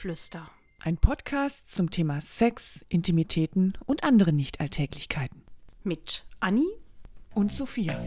Geflüster. 0.00 0.50
Ein 0.78 0.96
Podcast 0.96 1.70
zum 1.70 1.90
Thema 1.90 2.22
Sex, 2.22 2.82
Intimitäten 2.88 3.74
und 3.84 4.02
andere 4.02 4.32
Nichtalltäglichkeiten. 4.32 5.42
Mit 5.84 6.24
Anni 6.40 6.66
Und 7.34 7.52
Sophia. 7.52 8.02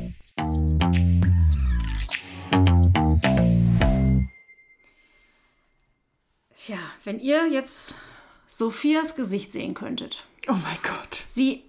Ja, 6.66 6.80
wenn 7.04 7.20
ihr 7.20 7.48
jetzt 7.52 7.94
Sophias 8.48 9.16
Gesicht 9.16 9.52
sehen 9.52 9.76
könntet. 9.76 10.26
Oh 10.48 10.54
mein 10.54 10.78
Gott. 10.82 11.26
Sie, 11.28 11.62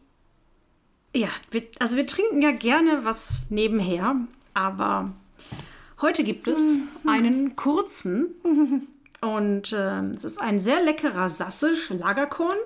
ja, 1.14 1.28
wir, 1.50 1.64
also 1.80 1.96
wir 1.96 2.06
trinken 2.06 2.40
ja 2.40 2.52
gerne 2.52 3.04
was 3.04 3.42
nebenher, 3.50 4.16
aber 4.54 5.12
heute 6.00 6.24
gibt 6.24 6.48
es 6.48 6.78
einen 7.06 7.56
kurzen 7.56 8.86
und 9.24 9.72
äh, 9.72 10.00
es 10.16 10.24
ist 10.24 10.40
ein 10.40 10.60
sehr 10.60 10.82
leckerer 10.82 11.28
Sassisch 11.28 11.90
Lagerkorn. 11.90 12.56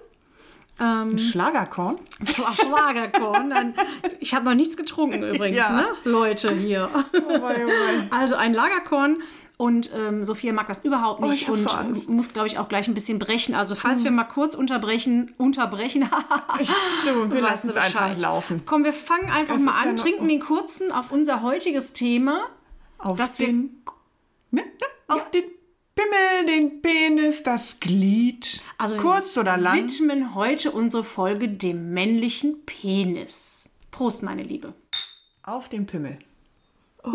Ein 0.80 1.18
Schlagerkorn? 1.18 1.96
Schla- 2.24 2.54
Schlagerkorn. 2.54 3.50
Ein, 3.52 3.74
ich 4.20 4.32
habe 4.34 4.44
noch 4.44 4.54
nichts 4.54 4.76
getrunken 4.76 5.24
übrigens, 5.24 5.56
Ja. 5.58 5.72
ne? 5.72 5.86
Leute 6.04 6.54
hier. 6.54 6.88
Oh 7.14 7.38
mein, 7.40 7.66
oh 7.66 7.68
mein. 7.68 8.08
Also 8.12 8.36
ein 8.36 8.54
Lagerkorn. 8.54 9.16
Und 9.56 9.90
ähm, 9.92 10.24
Sophia 10.24 10.52
mag 10.52 10.68
das 10.68 10.84
überhaupt 10.84 11.20
Oh, 11.20 11.26
nicht 11.26 11.42
ich 11.42 11.48
hab 11.48 11.54
und 11.56 11.66
Angst. 11.76 12.06
Hm. 12.06 12.14
muss, 12.14 12.32
glaube 12.32 12.46
ich, 12.46 12.60
auch 12.60 12.68
gleich 12.68 12.86
ein 12.86 12.94
bisschen 12.94 13.18
brechen. 13.18 13.56
Also 13.56 13.74
falls 13.74 14.04
wir 14.04 14.12
mal 14.12 14.22
kurz 14.22 14.54
unterbrechen, 14.54 15.34
unterbrechen, 15.36 16.08
Stimmt, 17.02 17.32
wir 17.34 17.40
lassen 17.40 17.70
es 17.70 17.76
einfach 17.76 18.16
laufen. 18.20 18.62
Komm, 18.64 18.84
wir 18.84 18.92
fangen 18.92 19.28
einfach 19.32 19.56
Es 19.56 19.62
mal 19.62 19.72
ja 19.72 19.78
an, 19.90 19.94
noch- 19.96 20.00
trinken 20.04 20.28
den 20.28 20.38
kurzen 20.38 20.92
auf 20.92 21.10
unser 21.10 21.42
heutiges 21.42 21.92
Thema. 21.92 22.42
Auf 22.98 23.16
Dass 23.18 23.40
wir- 23.40 23.48
den, 23.48 23.82
ne, 24.52 24.62
ne, 24.62 24.68
auf 25.08 25.28
den 25.32 25.42
Pimmel, 25.98 26.46
den 26.46 26.80
Penis, 26.80 27.42
das 27.42 27.80
Glied. 27.80 28.62
Also 28.78 28.98
Kurz 28.98 29.36
oder 29.36 29.56
lang? 29.56 29.88
widmen 29.88 30.36
heute 30.36 30.70
unsere 30.70 31.02
Folge 31.02 31.48
dem 31.48 31.92
männlichen 31.92 32.64
Penis. 32.64 33.68
Prost, 33.90 34.22
meine 34.22 34.44
Liebe. 34.44 34.74
Auf 35.42 35.68
den 35.68 35.86
Pimmel. 35.86 36.20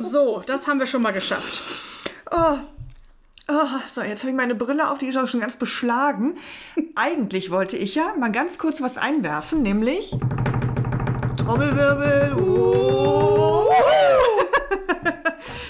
so, 0.00 0.42
das 0.44 0.66
haben 0.66 0.80
wir 0.80 0.86
schon 0.86 1.02
mal 1.02 1.12
geschafft. 1.12 1.62
Oh. 2.32 2.58
Oh, 3.48 3.68
so, 3.94 4.02
jetzt 4.02 4.22
habe 4.22 4.30
ich 4.30 4.36
meine 4.36 4.56
Brille 4.56 4.90
auf, 4.90 4.98
die 4.98 5.06
ist 5.06 5.16
auch 5.16 5.28
schon 5.28 5.38
ganz 5.38 5.54
beschlagen. 5.54 6.36
Eigentlich 6.96 7.52
wollte 7.52 7.76
ich 7.76 7.94
ja 7.94 8.12
mal 8.18 8.32
ganz 8.32 8.58
kurz 8.58 8.80
was 8.80 8.98
einwerfen, 8.98 9.62
nämlich 9.62 10.16
Trommelwirbel. 11.36 12.34
Uh. 12.42 13.37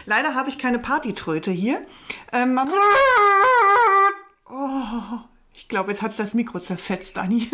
Leider 0.08 0.34
habe 0.34 0.48
ich 0.48 0.58
keine 0.58 0.78
Partytröte 0.78 1.50
hier. 1.50 1.86
Ähm, 2.32 2.58
oh, 4.48 5.18
ich 5.52 5.68
glaube, 5.68 5.90
jetzt 5.90 6.00
hat 6.00 6.12
es 6.12 6.16
das 6.16 6.32
Mikro 6.32 6.60
zerfetzt, 6.60 7.18
Anni. 7.18 7.50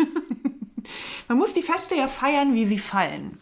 man 1.27 1.37
muss 1.37 1.53
die 1.53 1.61
Feste 1.61 1.95
ja 1.95 2.07
feiern, 2.07 2.53
wie 2.53 2.65
sie 2.65 2.79
fallen. 2.79 3.41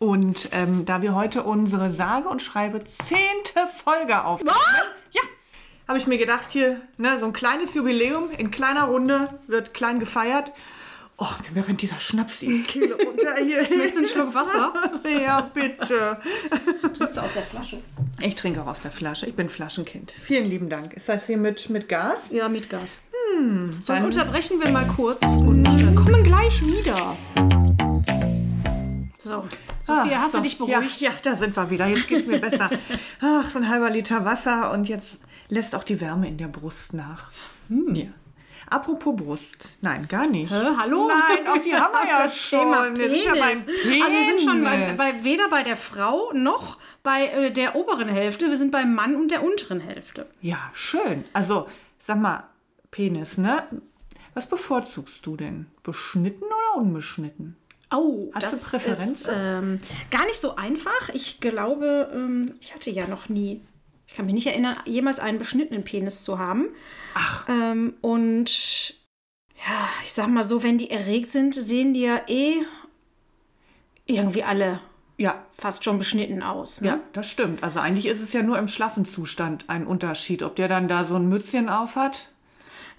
Und 0.00 0.48
ähm, 0.50 0.84
da 0.84 1.02
wir 1.02 1.14
heute 1.14 1.44
unsere 1.44 1.92
sage 1.92 2.28
und 2.28 2.42
schreibe 2.42 2.82
zehnte 2.84 3.60
Folge 3.84 4.24
aufnehmen, 4.24 4.56
ja, 5.12 5.22
habe 5.86 5.98
ich 5.98 6.08
mir 6.08 6.18
gedacht, 6.18 6.46
hier, 6.50 6.80
ne, 6.96 7.20
so 7.20 7.26
ein 7.26 7.32
kleines 7.32 7.74
Jubiläum 7.74 8.32
in 8.36 8.50
kleiner 8.50 8.86
Runde 8.86 9.38
wird 9.46 9.72
klein 9.72 10.00
gefeiert. 10.00 10.50
Oh, 11.18 11.26
mir 11.54 11.66
rennt 11.66 11.80
dieser 11.80 11.98
Schnaps 11.98 12.40
die 12.40 12.62
Kehle 12.62 12.94
runter 13.06 13.36
hier. 13.42 13.66
Willst 13.70 13.94
du 13.94 13.98
einen 14.00 14.06
Schluck 14.06 14.34
Wasser? 14.34 14.72
ja, 15.08 15.40
bitte. 15.52 16.18
Trinkst 16.92 17.16
du 17.16 17.20
aus 17.22 17.32
der 17.32 17.42
Flasche? 17.42 17.78
Ich 18.20 18.34
trinke 18.34 18.60
auch 18.62 18.66
aus 18.66 18.82
der 18.82 18.90
Flasche. 18.90 19.26
Ich 19.26 19.34
bin 19.34 19.48
Flaschenkind. 19.48 20.12
Vielen 20.12 20.44
lieben 20.46 20.68
Dank. 20.68 20.92
Ist 20.92 21.08
das 21.08 21.26
hier 21.26 21.38
mit, 21.38 21.70
mit 21.70 21.88
Gas? 21.88 22.30
Ja, 22.32 22.48
mit 22.50 22.68
Gas. 22.68 23.00
Sonst 23.38 23.88
dann- 23.88 24.04
unterbrechen 24.04 24.60
wir 24.62 24.70
mal 24.70 24.86
kurz 24.86 25.24
und 25.36 25.64
äh, 25.66 25.94
kommen 25.94 26.22
gleich 26.22 26.64
wieder. 26.64 27.16
So, 29.18 29.44
Sophia, 29.80 30.18
Ah, 30.18 30.22
hast 30.22 30.32
so. 30.32 30.38
du 30.38 30.44
dich 30.44 30.58
beruhigt? 30.58 31.00
Ja, 31.00 31.10
ja, 31.10 31.16
da 31.22 31.34
sind 31.36 31.56
wir 31.56 31.70
wieder. 31.70 31.86
Jetzt 31.86 32.06
geht's 32.08 32.26
mir 32.26 32.38
besser. 32.38 32.70
Ach, 33.20 33.50
so 33.50 33.58
ein 33.58 33.68
halber 33.68 33.90
Liter 33.90 34.24
Wasser 34.24 34.70
und 34.72 34.88
jetzt 34.88 35.18
lässt 35.48 35.74
auch 35.74 35.82
die 35.84 36.00
Wärme 36.00 36.28
in 36.28 36.36
der 36.38 36.46
Brust 36.48 36.92
nach. 36.94 37.32
Ja. 37.68 38.04
Apropos 38.68 39.14
Brust. 39.16 39.56
Nein, 39.80 40.06
gar 40.08 40.26
nicht. 40.26 40.50
Hä, 40.52 40.64
hallo? 40.76 41.08
Nein, 41.08 41.46
auch 41.48 41.62
die 41.62 41.74
haben 41.74 41.92
wir 41.94 42.08
ja 42.08 42.22
Das 42.24 42.36
schon. 42.36 42.60
Thema 42.60 42.90
Penis. 42.90 43.26
Also 43.28 43.66
wir 43.68 44.26
sind 44.26 44.40
schon 44.40 44.64
bei, 44.64 44.92
bei, 44.96 45.24
weder 45.24 45.48
bei 45.48 45.62
der 45.62 45.76
Frau 45.76 46.32
noch 46.32 46.78
bei 47.02 47.26
äh, 47.26 47.50
der 47.52 47.76
oberen 47.76 48.08
Hälfte. 48.08 48.48
Wir 48.48 48.56
sind 48.56 48.72
beim 48.72 48.94
Mann 48.94 49.14
und 49.16 49.30
der 49.30 49.44
unteren 49.44 49.80
Hälfte. 49.80 50.26
Ja, 50.40 50.58
schön. 50.74 51.24
Also, 51.32 51.68
sag 51.98 52.18
mal, 52.20 52.44
Penis, 52.90 53.38
ne? 53.38 53.64
Was 54.34 54.46
bevorzugst 54.48 55.24
du 55.24 55.36
denn? 55.36 55.66
Beschnitten 55.82 56.44
oder 56.44 56.80
unbeschnitten? 56.82 57.56
Oh, 57.94 58.30
Hast 58.34 58.46
du 58.52 58.56
das 58.56 58.70
Präferenzen? 58.70 59.06
ist 59.08 59.28
ähm, 59.32 59.78
gar 60.10 60.24
nicht 60.26 60.40
so 60.40 60.56
einfach. 60.56 61.08
Ich 61.14 61.40
glaube, 61.40 62.10
ähm, 62.12 62.52
ich 62.60 62.74
hatte 62.74 62.90
ja 62.90 63.06
noch 63.06 63.28
nie, 63.28 63.62
ich 64.06 64.14
kann 64.14 64.26
mich 64.26 64.34
nicht 64.34 64.46
erinnern, 64.46 64.76
jemals 64.84 65.20
einen 65.20 65.38
beschnittenen 65.38 65.84
Penis 65.84 66.24
zu 66.24 66.38
haben. 66.38 66.68
Ach. 67.14 67.48
Ähm, 67.48 67.94
und 68.00 68.94
ja, 69.56 69.88
ich 70.04 70.12
sag 70.12 70.28
mal 70.28 70.44
so, 70.44 70.62
wenn 70.62 70.78
die 70.78 70.90
erregt 70.90 71.30
sind, 71.30 71.54
sehen 71.54 71.94
die 71.94 72.02
ja 72.02 72.20
eh 72.28 72.56
irgendwie 74.06 74.44
alle 74.44 74.80
Ja, 75.16 75.44
fast 75.56 75.84
schon 75.84 75.98
beschnitten 75.98 76.42
aus. 76.42 76.80
Ne? 76.80 76.88
Ja, 76.88 77.00
das 77.12 77.28
stimmt. 77.28 77.62
Also 77.62 77.80
eigentlich 77.80 78.06
ist 78.06 78.20
es 78.20 78.32
ja 78.32 78.42
nur 78.42 78.58
im 78.58 78.68
schlaffen 78.68 79.04
Zustand 79.04 79.64
ein 79.68 79.86
Unterschied, 79.86 80.42
ob 80.42 80.56
der 80.56 80.68
dann 80.68 80.88
da 80.88 81.04
so 81.04 81.16
ein 81.16 81.28
Mützchen 81.28 81.68
auf 81.68 81.96
hat 81.96 82.30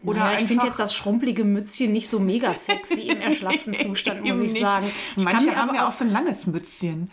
oder 0.04 0.20
Naja, 0.20 0.40
ich 0.40 0.48
finde 0.48 0.68
jetzt 0.68 0.80
das 0.80 0.96
schrumpelige 0.96 1.44
Mützchen 1.44 1.92
nicht 1.92 2.08
so 2.08 2.20
mega 2.20 2.54
sexy 2.54 3.10
im 3.10 3.20
erschlafften 3.20 3.74
Zustand, 3.74 4.24
muss 4.24 4.42
ich 4.42 4.54
nicht. 4.54 4.62
sagen. 4.62 4.92
Ich 5.16 5.24
Manche 5.24 5.56
haben 5.56 5.74
ja 5.76 5.88
auch 5.88 5.92
so 5.92 6.04
ein 6.06 6.12
langes 6.12 6.46
Mützchen. 6.48 7.10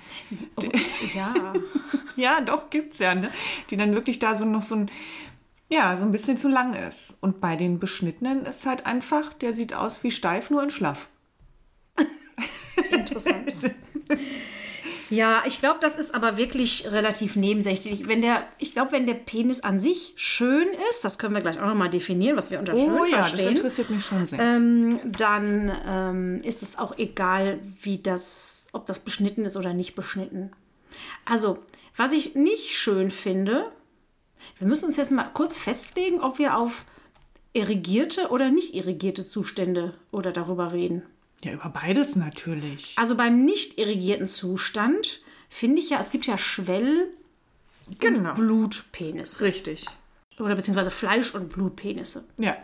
Oh, 0.57 0.63
ja. 1.15 1.35
Ja, 2.17 2.41
doch, 2.41 2.71
gibt's 2.71 2.99
ja, 3.01 3.17
ne? 3.17 3.31
Die 3.71 3.77
dann 3.77 3.93
wirklich 3.93 4.21
da 4.21 4.37
so 4.37 4.45
noch 4.45 4.63
so 4.63 4.77
ein, 4.77 4.91
ja, 5.69 5.97
so 5.97 6.05
ein 6.05 6.13
bisschen 6.13 6.39
zu 6.39 6.49
lang 6.49 6.75
ist. 6.75 7.15
Und 7.21 7.41
bei 7.41 7.57
den 7.57 7.81
Beschnittenen 7.81 8.47
ist 8.47 8.67
halt 8.67 8.87
einfach, 8.87 9.33
der 9.35 9.53
sieht 9.53 9.75
aus 9.75 10.05
wie 10.05 10.13
steif, 10.13 10.49
nur 10.49 10.63
in 10.63 10.71
schlaff. 10.71 11.09
Interessant. 12.93 13.53
Ja, 15.11 15.43
ich 15.47 15.61
glaube, 15.61 15.79
das 15.81 15.97
ist 15.97 16.15
aber 16.15 16.37
wirklich 16.37 16.91
relativ 16.91 17.37
nebensächlich. 17.37 18.09
Wenn 18.09 18.21
der, 18.21 18.47
ich 18.59 18.73
glaube, 18.73 18.93
wenn 18.93 19.07
der 19.07 19.15
Penis 19.15 19.61
an 19.61 19.79
sich 19.79 20.15
schön 20.17 20.67
ist, 20.91 21.05
das 21.05 21.19
können 21.19 21.35
wir 21.35 21.43
gleich 21.43 21.61
auch 21.61 21.67
nochmal 21.67 21.91
definieren, 21.91 22.37
was 22.37 22.51
wir 22.51 22.59
unter 22.59 22.77
schön 22.77 22.91
Oh 22.93 23.05
ja, 23.05 23.19
das 23.19 23.31
verstehen, 23.31 23.57
interessiert 23.57 23.91
mich 23.91 24.05
schon 24.05 24.27
sehr. 24.27 24.39
ähm, 24.41 25.01
dann 25.05 25.73
ähm, 25.87 26.41
ist 26.43 26.63
es 26.63 26.79
auch 26.79 26.97
egal, 26.99 27.61
wie 27.83 27.99
das, 27.99 28.69
ob 28.73 28.87
das 28.87 29.01
beschnitten 29.01 29.45
ist 29.45 29.57
oder 29.57 29.75
nicht 29.75 29.95
beschnitten. 29.95 30.53
Also, 31.25 31.59
was 31.97 32.13
ich 32.13 32.35
nicht 32.35 32.77
schön 32.77 33.11
finde, 33.11 33.71
wir 34.59 34.67
müssen 34.67 34.87
uns 34.87 34.97
jetzt 34.97 35.13
mal 35.13 35.31
kurz 35.33 35.59
festlegen, 35.59 36.21
ob 36.21 36.39
wir 36.39 36.57
auf 36.57 36.85
irrigierte 37.53 38.29
oder 38.29 38.51
nicht 38.51 38.75
irrigierte 38.75 39.25
Zustände 39.25 39.95
oder 40.11 40.33
darüber 40.33 40.73
reden. 40.73 41.03
Ja, 41.45 41.53
über 41.53 41.69
beides 41.69 42.17
natürlich. 42.17 42.93
Also 42.97 43.17
beim 43.17 43.45
nicht 43.45 43.79
irrigierten 43.79 44.27
Zustand 44.27 45.21
finde 45.49 45.81
ich 45.81 45.91
ja, 45.91 45.99
es 46.01 46.11
gibt 46.11 46.27
ja 46.27 46.37
Schwell- 46.39 47.09
Genau. 47.99 48.31
und 48.31 48.37
Blutpenisse. 48.37 49.45
Richtig. 49.45 49.85
Oder 50.39 50.57
beziehungsweise 50.57 50.91
Fleisch- 50.91 51.35
und 51.35 51.51
Blutpenisse. 51.53 52.25
Ja. 52.39 52.57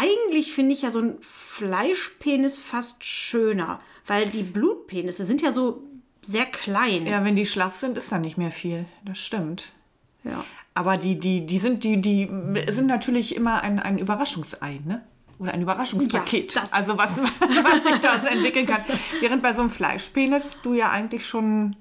Eigentlich 0.00 0.52
finde 0.52 0.72
ich 0.72 0.82
ja 0.82 0.90
so 0.90 1.00
ein 1.00 1.16
Fleischpenis 1.20 2.58
fast 2.58 3.04
schöner, 3.04 3.80
weil 4.06 4.28
die 4.28 4.42
Blutpenisse 4.42 5.26
sind 5.26 5.42
ja 5.42 5.50
so 5.52 5.82
sehr 6.22 6.46
klein. 6.46 7.06
Ja, 7.06 7.24
wenn 7.24 7.36
die 7.36 7.46
schlaff 7.46 7.76
sind, 7.76 7.96
ist 7.96 8.10
da 8.10 8.18
nicht 8.18 8.36
mehr 8.38 8.50
viel. 8.50 8.84
Das 9.04 9.18
stimmt. 9.18 9.72
Ja. 10.24 10.44
Aber 10.74 10.96
die, 10.96 11.18
die, 11.18 11.46
die 11.46 11.58
sind, 11.58 11.84
die, 11.84 12.00
die 12.00 12.28
sind 12.68 12.86
natürlich 12.86 13.34
immer 13.34 13.62
ein, 13.62 13.78
ein 13.78 13.98
Überraschungsei, 13.98 14.80
ne? 14.84 15.04
Oder 15.38 15.52
ein 15.52 15.62
Überraschungspaket. 15.62 16.54
Ja, 16.54 16.60
das- 16.62 16.72
also 16.72 16.96
was, 16.96 17.10
was 17.18 17.82
sich 17.82 18.00
da 18.00 18.20
so 18.20 18.26
entwickeln 18.26 18.66
kann. 18.66 18.82
Während 19.20 19.42
bei 19.42 19.52
so 19.52 19.60
einem 19.60 19.70
Fleischpenis 19.70 20.58
du 20.62 20.72
ja 20.74 20.90
eigentlich 20.90 21.26
schon 21.26 21.76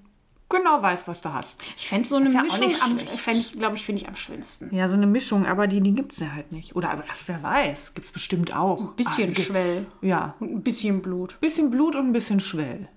genau 0.50 0.82
weißt, 0.82 1.08
was 1.08 1.22
du 1.22 1.34
hast. 1.34 1.50
Ich 1.78 1.88
fände 1.90 2.08
so 2.08 2.18
eine 2.18 2.30
Ist 2.30 2.42
Mischung, 2.42 2.74
am, 2.84 2.98
fänd 3.00 3.38
ich, 3.38 3.54
glaube 3.54 3.76
ich, 3.78 3.86
finde 3.86 4.02
ich 4.04 4.08
am 4.08 4.16
schönsten. 4.16 4.74
Ja, 4.76 4.88
so 4.90 4.94
eine 4.94 5.08
Mischung, 5.08 5.46
aber 5.46 5.68
die, 5.68 5.82
die 5.82 5.94
gibt 5.94 6.14
es 6.14 6.20
ja 6.20 6.34
halt 6.34 6.52
nicht. 6.52 6.76
Oder 6.76 7.04
wer 7.28 7.42
weiß, 7.44 7.94
gibt 7.94 8.06
es 8.08 8.12
bestimmt 8.14 8.56
auch. 8.56 8.80
Ein 8.80 8.96
Bisschen 8.96 9.36
Schwell 9.36 9.86
Ja, 10.02 10.36
und 10.40 10.52
ein 10.54 10.62
bisschen 10.64 11.02
Blut. 11.02 11.40
bisschen 11.42 11.72
Blut 11.72 11.96
und 11.96 12.08
ein 12.08 12.14
bisschen 12.14 12.40
Schwell. 12.40 12.88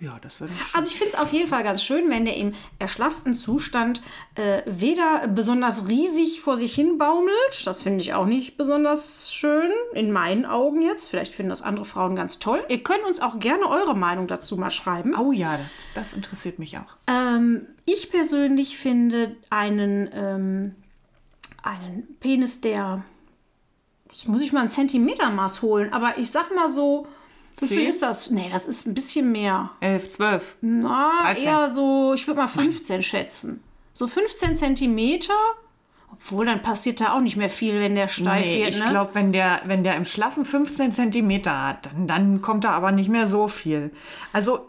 Ja, 0.00 0.18
das 0.20 0.40
ich 0.40 0.50
Also 0.72 0.90
ich 0.90 0.96
finde 0.96 1.14
es 1.14 1.18
auf 1.18 1.32
jeden 1.32 1.48
Fall 1.48 1.62
ganz 1.62 1.82
schön, 1.82 2.10
wenn 2.10 2.24
der 2.24 2.36
im 2.36 2.52
erschlafften 2.78 3.32
Zustand 3.32 4.02
äh, 4.34 4.62
weder 4.66 5.28
besonders 5.28 5.88
riesig 5.88 6.40
vor 6.40 6.58
sich 6.58 6.74
hin 6.74 6.98
baumelt. 6.98 7.64
Das 7.64 7.82
finde 7.82 8.02
ich 8.02 8.12
auch 8.12 8.26
nicht 8.26 8.56
besonders 8.56 9.32
schön, 9.32 9.70
in 9.92 10.10
meinen 10.10 10.46
Augen 10.46 10.82
jetzt. 10.82 11.08
Vielleicht 11.08 11.34
finden 11.34 11.50
das 11.50 11.62
andere 11.62 11.84
Frauen 11.84 12.16
ganz 12.16 12.40
toll. 12.40 12.64
Ihr 12.68 12.82
könnt 12.82 13.04
uns 13.04 13.20
auch 13.20 13.38
gerne 13.38 13.68
eure 13.68 13.96
Meinung 13.96 14.26
dazu 14.26 14.56
mal 14.56 14.70
schreiben. 14.70 15.14
Oh 15.16 15.30
ja, 15.30 15.58
das, 15.58 15.70
das 15.94 16.12
interessiert 16.12 16.58
mich 16.58 16.76
auch. 16.76 16.96
Ähm, 17.06 17.66
ich 17.84 18.10
persönlich 18.10 18.76
finde 18.76 19.36
einen, 19.48 20.10
ähm, 20.12 20.74
einen 21.62 22.16
Penis, 22.18 22.60
der. 22.60 23.04
Jetzt 24.10 24.28
muss 24.28 24.42
ich 24.42 24.52
mal 24.52 24.62
ein 24.62 24.70
Zentimetermaß 24.70 25.62
holen, 25.62 25.92
aber 25.92 26.18
ich 26.18 26.30
sag 26.32 26.54
mal 26.54 26.68
so. 26.68 27.06
Wie 27.60 27.68
viel 27.68 27.86
ist 27.86 28.02
das? 28.02 28.30
Nee, 28.30 28.48
das 28.52 28.66
ist 28.66 28.86
ein 28.86 28.94
bisschen 28.94 29.30
mehr. 29.32 29.70
11, 29.80 30.10
12. 30.10 30.56
Na, 30.60 31.10
13. 31.22 31.44
eher 31.44 31.68
so, 31.68 32.12
ich 32.14 32.26
würde 32.26 32.40
mal 32.40 32.48
15 32.48 33.02
schätzen. 33.02 33.62
So 33.92 34.06
15 34.06 34.56
Zentimeter. 34.56 35.32
Obwohl, 36.12 36.46
dann 36.46 36.62
passiert 36.62 37.00
da 37.00 37.12
auch 37.14 37.20
nicht 37.20 37.36
mehr 37.36 37.50
viel, 37.50 37.78
wenn 37.80 37.94
der 37.96 38.08
steif 38.08 38.44
Nee, 38.44 38.60
wird, 38.64 38.68
ich 38.74 38.78
ne? 38.80 38.90
glaube, 38.90 39.14
wenn 39.14 39.32
der, 39.32 39.60
wenn 39.64 39.82
der 39.84 39.96
im 39.96 40.04
Schlaffen 40.04 40.44
15 40.44 40.92
Zentimeter 40.92 41.66
hat, 41.68 41.86
dann, 41.86 42.06
dann 42.06 42.42
kommt 42.42 42.64
da 42.64 42.70
aber 42.70 42.92
nicht 42.92 43.08
mehr 43.08 43.26
so 43.26 43.48
viel. 43.48 43.90
Also 44.32 44.68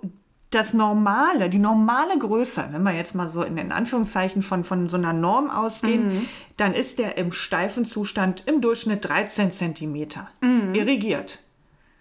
das 0.49 0.73
normale, 0.73 1.49
die 1.49 1.57
normale 1.59 2.17
Größe, 2.17 2.69
wenn 2.71 2.83
wir 2.83 2.93
jetzt 2.93 3.13
mal 3.13 3.29
so 3.29 3.43
in 3.43 3.55
den 3.57 3.71
Anführungszeichen 3.71 4.41
von, 4.41 4.63
von 4.63 4.89
so 4.89 4.97
einer 4.97 5.13
Norm 5.13 5.49
ausgehen, 5.49 6.07
Mhm. 6.21 6.27
dann 6.57 6.73
ist 6.73 6.97
der 6.97 7.17
im 7.17 7.31
steifen 7.31 7.85
Zustand 7.85 8.43
im 8.47 8.61
Durchschnitt 8.61 9.05
13 9.07 9.51
Zentimeter. 9.51 10.29
Mhm. 10.41 10.73
Irrigiert. 10.73 11.39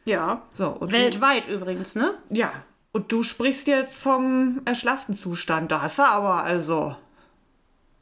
Ja. 0.04 0.42
So, 0.54 0.76
Weltweit 0.80 1.48
übrigens, 1.48 1.94
ne? 1.94 2.14
Du, 2.28 2.36
ja. 2.36 2.52
Und 2.92 3.10
du 3.10 3.22
sprichst 3.22 3.66
jetzt 3.66 3.96
vom 3.96 4.60
erschlafften 4.64 5.16
Zustand. 5.16 5.72
Da 5.72 5.82
hast 5.82 5.98
du 5.98 6.02
aber 6.02 6.44
also 6.44 6.94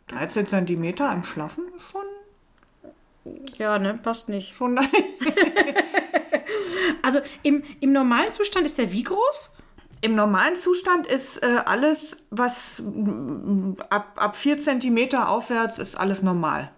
13 0.09 0.47
Zentimeter 0.47 1.11
im 1.13 1.25
Schlaffen 1.25 1.65
ist 1.77 1.91
schon, 1.91 3.33
Ja, 3.59 3.79
ne, 3.79 3.95
passt 3.95 4.29
nicht. 4.29 4.55
schon 4.55 4.79
Also 7.03 7.21
im, 7.43 7.63
im 7.81 7.93
normalen 7.93 8.31
Zustand 8.31 8.67
ist 8.67 8.79
der 8.79 8.93
wie 8.93 9.03
groß? 9.03 9.55
Im 10.03 10.15
normalen 10.15 10.57
Zustand 10.57 11.07
ist 11.07 11.43
äh, 11.43 11.61
alles, 11.65 12.17
was 12.31 12.83
mm, 12.85 13.75
ab, 13.89 14.13
ab 14.17 14.37
4 14.37 14.61
cm 14.61 15.15
aufwärts 15.15 15.79
ist 15.79 15.97
alles 15.97 16.23
normal. 16.23 16.71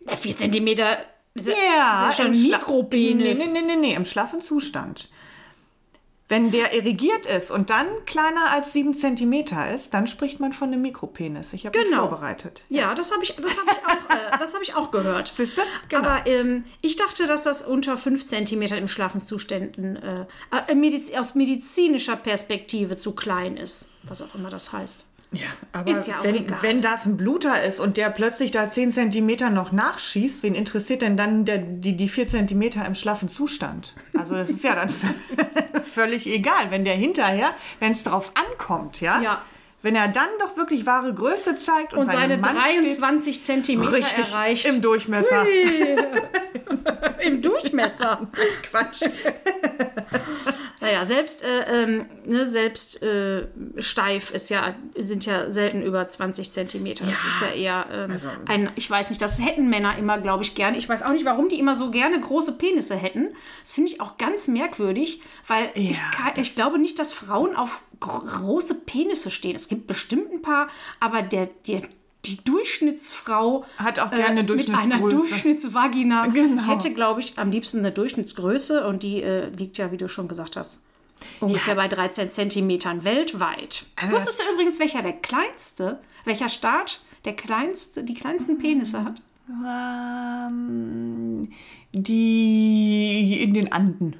Ja, 0.00 0.16
4 0.16 0.36
Zentimeter. 0.36 0.98
Ja, 1.44 2.12
schon 2.16 2.32
im 2.32 2.42
Mikropenis. 2.42 3.38
Nee, 3.38 3.44
nee, 3.46 3.60
nee, 3.60 3.66
nee, 3.66 3.76
nee, 3.88 3.94
im 3.94 4.04
schlaffen 4.04 4.42
Zustand. 4.42 5.08
Wenn 6.28 6.50
der 6.50 6.74
irrigiert 6.74 7.24
ist 7.26 7.52
und 7.52 7.70
dann 7.70 7.86
kleiner 8.04 8.50
als 8.50 8.72
7 8.72 8.94
cm 8.96 9.44
ist, 9.76 9.94
dann 9.94 10.08
spricht 10.08 10.40
man 10.40 10.52
von 10.52 10.72
einem 10.72 10.82
Mikropenis. 10.82 11.52
Ich 11.52 11.66
habe 11.66 11.78
Genau. 11.78 12.08
vorbereitet. 12.08 12.64
Ja, 12.68 12.96
das 12.96 13.12
habe 13.12 13.22
ich, 13.22 13.36
das 13.36 13.56
hab 13.56 13.64
ich, 13.70 13.78
auch, 13.86 14.10
äh, 14.16 14.36
das 14.36 14.52
hab 14.52 14.60
ich 14.60 14.74
auch 14.74 14.90
gehört. 14.90 15.32
Siehst 15.36 15.56
du? 15.56 15.62
Genau. 15.88 16.02
Aber 16.02 16.26
ähm, 16.26 16.64
ich 16.82 16.96
dachte, 16.96 17.28
dass 17.28 17.44
das 17.44 17.62
unter 17.62 17.96
5 17.96 18.26
cm 18.26 18.62
im 18.62 18.88
Schlafenzuständen 18.88 19.94
äh, 19.96 20.26
äh, 20.50 21.16
aus 21.16 21.36
medizinischer 21.36 22.16
Perspektive 22.16 22.96
zu 22.96 23.14
klein 23.14 23.56
ist. 23.56 23.92
Was 24.08 24.22
auch 24.22 24.34
immer 24.34 24.50
das 24.50 24.72
heißt. 24.72 25.04
Ja, 25.32 25.46
aber 25.72 25.90
Ist 25.90 26.06
ja 26.06 26.20
auch 26.20 26.24
wenn, 26.24 26.36
egal. 26.36 26.58
wenn 26.60 26.82
das 26.82 27.04
ein 27.04 27.16
Bluter 27.16 27.62
ist 27.64 27.80
und 27.80 27.96
der 27.96 28.10
plötzlich 28.10 28.52
da 28.52 28.70
10 28.70 28.92
cm 28.92 29.52
noch 29.52 29.72
nachschießt, 29.72 30.42
wen 30.44 30.54
interessiert 30.54 31.02
denn 31.02 31.16
dann 31.16 31.44
der, 31.44 31.58
die, 31.58 31.96
die 31.96 32.08
4 32.08 32.28
cm 32.28 32.62
im 32.86 32.94
schlaffen 32.94 33.28
Zustand? 33.28 33.94
Also 34.16 34.34
das 34.34 34.50
ist 34.50 34.62
ja 34.62 34.76
dann 34.76 34.88
völlig 35.84 36.26
egal, 36.28 36.70
wenn 36.70 36.84
der 36.84 36.94
hinterher, 36.94 37.50
wenn 37.80 37.92
es 37.92 38.04
drauf 38.04 38.30
ankommt, 38.34 39.00
ja? 39.00 39.20
Ja. 39.20 39.42
Wenn 39.82 39.94
er 39.96 40.08
dann 40.08 40.28
doch 40.40 40.56
wirklich 40.56 40.86
wahre 40.86 41.12
Größe 41.12 41.58
zeigt 41.58 41.92
und, 41.92 42.00
Und 42.00 42.10
seine 42.10 42.38
Mann 42.38 42.56
23 42.56 43.34
steht, 43.34 43.44
Zentimeter 43.44 43.92
richtig 43.92 44.32
erreicht. 44.32 44.66
im 44.66 44.80
Durchmesser. 44.80 45.44
Im 47.20 47.42
Durchmesser. 47.42 48.28
Quatsch. 48.62 49.02
Naja, 50.80 51.04
selbst, 51.04 51.42
äh, 51.42 51.82
ähm, 51.84 52.06
ne, 52.26 52.46
selbst 52.46 53.02
äh, 53.02 53.46
steif 53.78 54.30
ist 54.30 54.50
ja, 54.50 54.74
sind 54.96 55.24
ja 55.24 55.50
selten 55.50 55.80
über 55.82 56.06
20 56.06 56.52
Zentimeter. 56.52 57.04
Das 57.06 57.14
ist 57.24 57.40
ja 57.40 57.54
eher 57.54 57.86
ähm, 57.90 58.10
also- 58.10 58.28
ein, 58.46 58.70
ich 58.76 58.90
weiß 58.90 59.08
nicht, 59.08 59.22
das 59.22 59.42
hätten 59.44 59.68
Männer 59.70 59.96
immer, 59.96 60.18
glaube 60.18 60.42
ich, 60.44 60.54
gerne. 60.54 60.76
Ich 60.76 60.88
weiß 60.88 61.02
auch 61.02 61.12
nicht, 61.12 61.24
warum 61.24 61.48
die 61.48 61.58
immer 61.58 61.74
so 61.74 61.90
gerne 61.90 62.20
große 62.20 62.58
Penisse 62.58 62.94
hätten. 62.94 63.28
Das 63.62 63.72
finde 63.74 63.90
ich 63.90 64.00
auch 64.00 64.18
ganz 64.18 64.48
merkwürdig, 64.48 65.20
weil 65.46 65.70
ich, 65.74 65.96
Ja, 65.96 66.10
kann, 66.14 66.32
ich 66.36 66.54
glaube 66.54 66.78
nicht, 66.78 66.98
dass 66.98 67.12
Frauen 67.12 67.56
auf 67.56 67.80
gro- 68.00 68.20
große 68.24 68.82
Penisse 68.82 69.30
stehen. 69.30 69.54
Es 69.54 69.68
gibt 69.68 69.86
bestimmt 69.86 70.30
ein 70.32 70.42
paar, 70.42 70.68
aber 71.00 71.22
der, 71.22 71.48
der 71.66 71.82
die 72.26 72.42
Durchschnittsfrau 72.44 73.64
Hat 73.78 73.98
auch 73.98 74.10
gerne 74.10 74.42
mit 74.42 74.70
einer. 74.74 74.98
Durchschnittsvagina 74.98 76.26
Genau. 76.32 76.62
hätte, 76.66 76.92
glaube 76.92 77.20
ich, 77.20 77.38
am 77.38 77.50
liebsten 77.50 77.78
eine 77.78 77.92
Durchschnittsgröße 77.92 78.86
und 78.86 79.02
die 79.02 79.22
äh, 79.22 79.48
liegt 79.50 79.78
ja, 79.78 79.92
wie 79.92 79.96
du 79.96 80.08
schon 80.08 80.28
gesagt 80.28 80.56
hast, 80.56 80.82
ungefähr 81.40 81.74
bei 81.76 81.88
13 81.88 82.30
Zentimetern 82.30 83.04
weltweit. 83.04 83.86
Also 83.96 84.16
Wusstest 84.16 84.40
du 84.40 84.52
übrigens, 84.54 84.78
welcher 84.78 85.02
der 85.02 85.14
kleinste, 85.14 85.98
welcher 86.24 86.48
Staat 86.48 87.00
der 87.24 87.34
kleinste, 87.34 88.04
die 88.04 88.14
kleinsten 88.14 88.58
Penisse 88.58 89.04
hat? 89.04 89.20
Ähm, 90.48 91.50
die 91.92 93.42
in 93.42 93.54
den 93.54 93.72
Anden. 93.72 94.16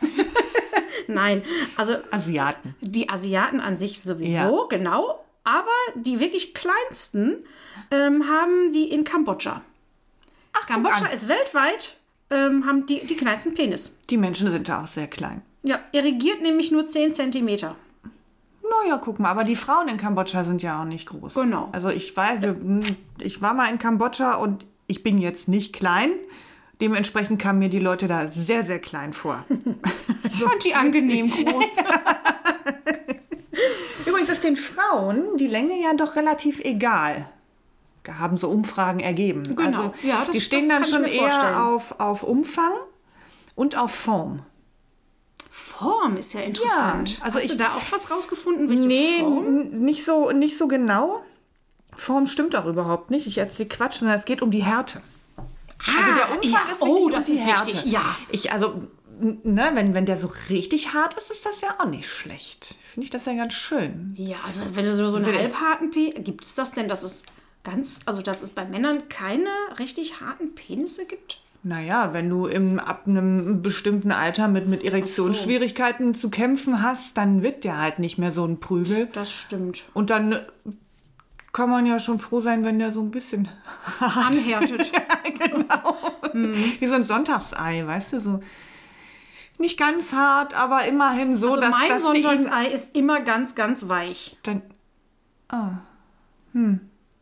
Nein, 1.08 1.42
also 1.76 1.94
Asiaten. 2.10 2.74
die 2.80 3.08
Asiaten 3.08 3.60
an 3.60 3.76
sich 3.76 4.00
sowieso, 4.02 4.32
Ja. 4.32 4.66
genau, 4.68 5.24
aber 5.48 6.02
die 6.02 6.20
wirklich 6.20 6.52
kleinsten 6.52 7.42
ähm, 7.90 8.28
haben 8.28 8.72
die 8.72 8.90
in 8.90 9.04
Kambodscha. 9.04 9.62
Kambodscha 10.66 11.06
an. 11.06 11.12
ist 11.12 11.28
weltweit, 11.28 11.96
ähm, 12.30 12.66
haben 12.66 12.84
die, 12.86 13.06
die 13.06 13.16
kleinsten 13.16 13.54
Penis. 13.54 13.96
Die 14.10 14.18
Menschen 14.18 14.50
sind 14.50 14.68
da 14.68 14.82
auch 14.82 14.88
sehr 14.88 15.06
klein. 15.06 15.42
Ja, 15.62 15.78
irrigiert 15.92 16.42
nämlich 16.42 16.70
nur 16.70 16.86
10 16.86 17.12
Zentimeter. 17.12 17.76
Naja, 18.62 19.00
guck 19.02 19.18
mal, 19.18 19.30
aber 19.30 19.44
die 19.44 19.56
Frauen 19.56 19.88
in 19.88 19.96
Kambodscha 19.96 20.44
sind 20.44 20.62
ja 20.62 20.82
auch 20.82 20.84
nicht 20.84 21.06
groß. 21.08 21.34
Genau. 21.34 21.70
Also 21.72 21.88
ich 21.88 22.14
weiß, 22.14 22.40
ich 23.20 23.40
war 23.40 23.54
mal 23.54 23.70
in 23.70 23.78
Kambodscha 23.78 24.34
und 24.34 24.66
ich 24.86 25.02
bin 25.02 25.16
jetzt 25.16 25.48
nicht 25.48 25.72
klein. 25.72 26.10
Dementsprechend 26.80 27.40
kamen 27.40 27.58
mir 27.58 27.70
die 27.70 27.80
Leute 27.80 28.06
da 28.06 28.28
sehr, 28.30 28.64
sehr 28.64 28.78
klein 28.78 29.12
vor. 29.14 29.44
Ich 30.30 30.44
fand 30.44 30.64
die 30.64 30.74
angenehm 30.74 31.30
groß. 31.30 31.76
Übrigens 34.18 34.34
ist 34.34 34.44
den 34.44 34.56
Frauen 34.56 35.36
die 35.36 35.46
Länge 35.46 35.80
ja 35.82 35.94
doch 35.94 36.16
relativ 36.16 36.60
egal. 36.60 37.28
Haben 38.18 38.38
so 38.38 38.48
Umfragen 38.48 39.00
ergeben. 39.00 39.42
Genau. 39.42 39.64
Also 39.66 39.94
Ja, 40.02 40.24
das- 40.24 40.30
die 40.34 40.40
stehen 40.40 40.68
das 40.68 40.68
dann 40.68 40.84
schon 40.86 41.04
eher 41.04 41.66
auf, 41.66 42.00
auf 42.00 42.22
Umfang 42.22 42.72
und 43.54 43.76
auf 43.76 43.90
Form. 43.94 44.40
Form 45.50 46.16
ist 46.16 46.32
ja 46.32 46.40
interessant. 46.40 47.18
Ja, 47.18 47.24
also 47.24 47.38
Hast 47.38 47.48
du 47.48 47.52
ich- 47.52 47.58
da 47.58 47.74
auch 47.76 47.82
was 47.92 48.10
rausgefunden? 48.10 48.68
Welche 48.68 48.86
Nee, 48.86 49.18
Form? 49.20 49.68
nicht 49.84 50.04
so, 50.04 50.30
nicht 50.30 50.56
so 50.56 50.68
genau. 50.68 51.22
Form 51.94 52.26
stimmt 52.26 52.56
auch 52.56 52.64
überhaupt 52.66 53.10
nicht. 53.10 53.26
Ich 53.26 53.38
erzähle 53.38 53.68
Quatsch, 53.68 53.98
sondern 53.98 54.16
es 54.18 54.24
geht 54.24 54.40
um 54.42 54.50
die 54.50 54.64
Härte. 54.64 55.02
Also 55.78 56.14
der 56.14 56.30
Umfang 56.36 56.50
ja. 56.50 56.58
ist 56.72 56.80
wichtig 56.80 56.88
Oh, 56.88 57.08
das 57.10 57.26
die 57.26 57.32
ist 57.32 57.44
Härte. 57.44 57.66
wichtig. 57.68 57.92
Ja. 57.92 58.16
Ich, 58.30 58.50
also, 58.52 58.74
ne, 59.20 59.70
wenn, 59.74 59.94
wenn 59.94 60.06
der 60.06 60.16
so 60.16 60.30
richtig 60.48 60.92
hart 60.94 61.14
ist, 61.14 61.30
ist 61.30 61.44
das 61.44 61.60
ja 61.60 61.76
auch 61.78 61.86
nicht 61.90 62.08
schlecht. 62.08 62.76
Finde 62.92 63.04
ich 63.04 63.10
das 63.10 63.26
ja 63.26 63.34
ganz 63.34 63.54
schön. 63.54 64.14
Ja, 64.16 64.36
also 64.46 64.60
wenn 64.74 64.84
du 64.84 64.92
so, 64.94 65.08
so 65.08 65.16
einen 65.16 65.26
Will- 65.26 65.36
halbharten 65.38 65.90
Penis, 65.90 66.14
gibt 66.24 66.44
es 66.44 66.54
das 66.54 66.72
denn, 66.72 66.88
dass 66.88 67.02
es 67.02 67.24
ganz, 67.64 68.00
also 68.06 68.22
dass 68.22 68.42
es 68.42 68.50
bei 68.50 68.64
Männern 68.64 69.08
keine 69.08 69.48
richtig 69.78 70.20
harten 70.20 70.54
Penisse 70.54 71.06
gibt? 71.06 71.40
Naja, 71.64 72.12
wenn 72.12 72.30
du 72.30 72.46
im, 72.46 72.78
ab 72.78 73.02
einem 73.06 73.62
bestimmten 73.62 74.12
Alter 74.12 74.46
mit, 74.48 74.68
mit 74.68 74.84
Erektionsschwierigkeiten 74.84 76.14
zu 76.14 76.30
kämpfen 76.30 76.82
hast, 76.82 77.16
dann 77.18 77.42
wird 77.42 77.64
der 77.64 77.78
halt 77.78 77.98
nicht 77.98 78.16
mehr 78.16 78.30
so 78.30 78.44
ein 78.44 78.60
Prügel. 78.60 79.08
Das 79.12 79.32
stimmt. 79.32 79.82
Und 79.92 80.10
dann 80.10 80.32
äh, 80.32 80.40
kann 81.52 81.68
man 81.68 81.84
ja 81.84 81.98
schon 81.98 82.20
froh 82.20 82.40
sein, 82.40 82.64
wenn 82.64 82.78
der 82.78 82.92
so 82.92 83.00
ein 83.00 83.10
bisschen 83.10 83.48
Anhärtet. 84.00 84.90
wie 86.32 86.86
so 86.86 86.94
ein 86.94 87.04
Sonntagsei, 87.04 87.86
weißt 87.86 88.12
du, 88.14 88.20
so 88.20 88.40
nicht 89.58 89.78
ganz 89.78 90.12
hart, 90.12 90.54
aber 90.54 90.84
immerhin 90.86 91.36
so, 91.36 91.48
Also 91.50 91.60
dass, 91.60 91.70
mein 91.70 91.88
dass 91.88 92.02
Sonntagsei 92.02 92.66
ist 92.68 92.94
immer 92.96 93.20
ganz, 93.20 93.54
ganz 93.54 93.88
weich. 93.88 94.36
dann, 94.42 94.62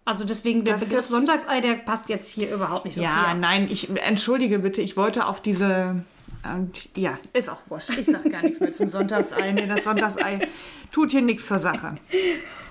Also 0.04 0.24
deswegen 0.24 0.64
der 0.64 0.74
Das 0.78 0.88
Begriff 0.88 1.06
Sonntagsei, 1.06 1.60
der 1.60 1.74
passt 1.74 2.08
jetzt 2.08 2.28
hier 2.30 2.52
überhaupt 2.54 2.84
nicht 2.84 2.94
so 2.94 3.02
Ja, 3.02 3.26
viel. 3.30 3.38
nein, 3.40 3.68
ich 3.70 3.88
entschuldige 4.02 4.58
bitte, 4.60 4.80
ich 4.80 4.96
wollte 4.96 5.26
auf 5.26 5.40
diese. 5.40 6.04
Und 6.44 6.96
ja, 6.96 7.18
ist 7.32 7.48
auch 7.48 7.58
wurscht. 7.68 7.90
Ich 7.90 8.06
sag 8.06 8.30
gar 8.30 8.42
nichts 8.42 8.60
mehr 8.60 8.72
zum 8.72 8.88
Sonntagsei. 8.88 9.50
Nee, 9.52 9.66
das 9.66 9.82
Sonntagsei 9.82 10.46
tut 10.92 11.10
hier 11.10 11.22
nichts 11.22 11.46
zur 11.48 11.58
Sache. 11.58 11.96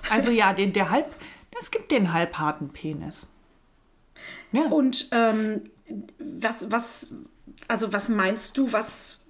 Also 0.08 0.30
ja, 0.30 0.54
den, 0.54 0.72
der 0.72 0.90
halb. 0.90 1.12
Es 1.58 1.70
gibt 1.70 1.90
den 1.90 2.12
halbharten 2.12 2.70
Penis. 2.70 3.26
Ja. 4.52 4.62
Und 4.66 5.08
ähm, 5.10 5.62
was, 6.18 6.70
was, 6.70 7.14
also 7.68 7.92
was 7.92 8.08
meinst 8.08 8.56
du, 8.56 8.72
was, 8.72 9.20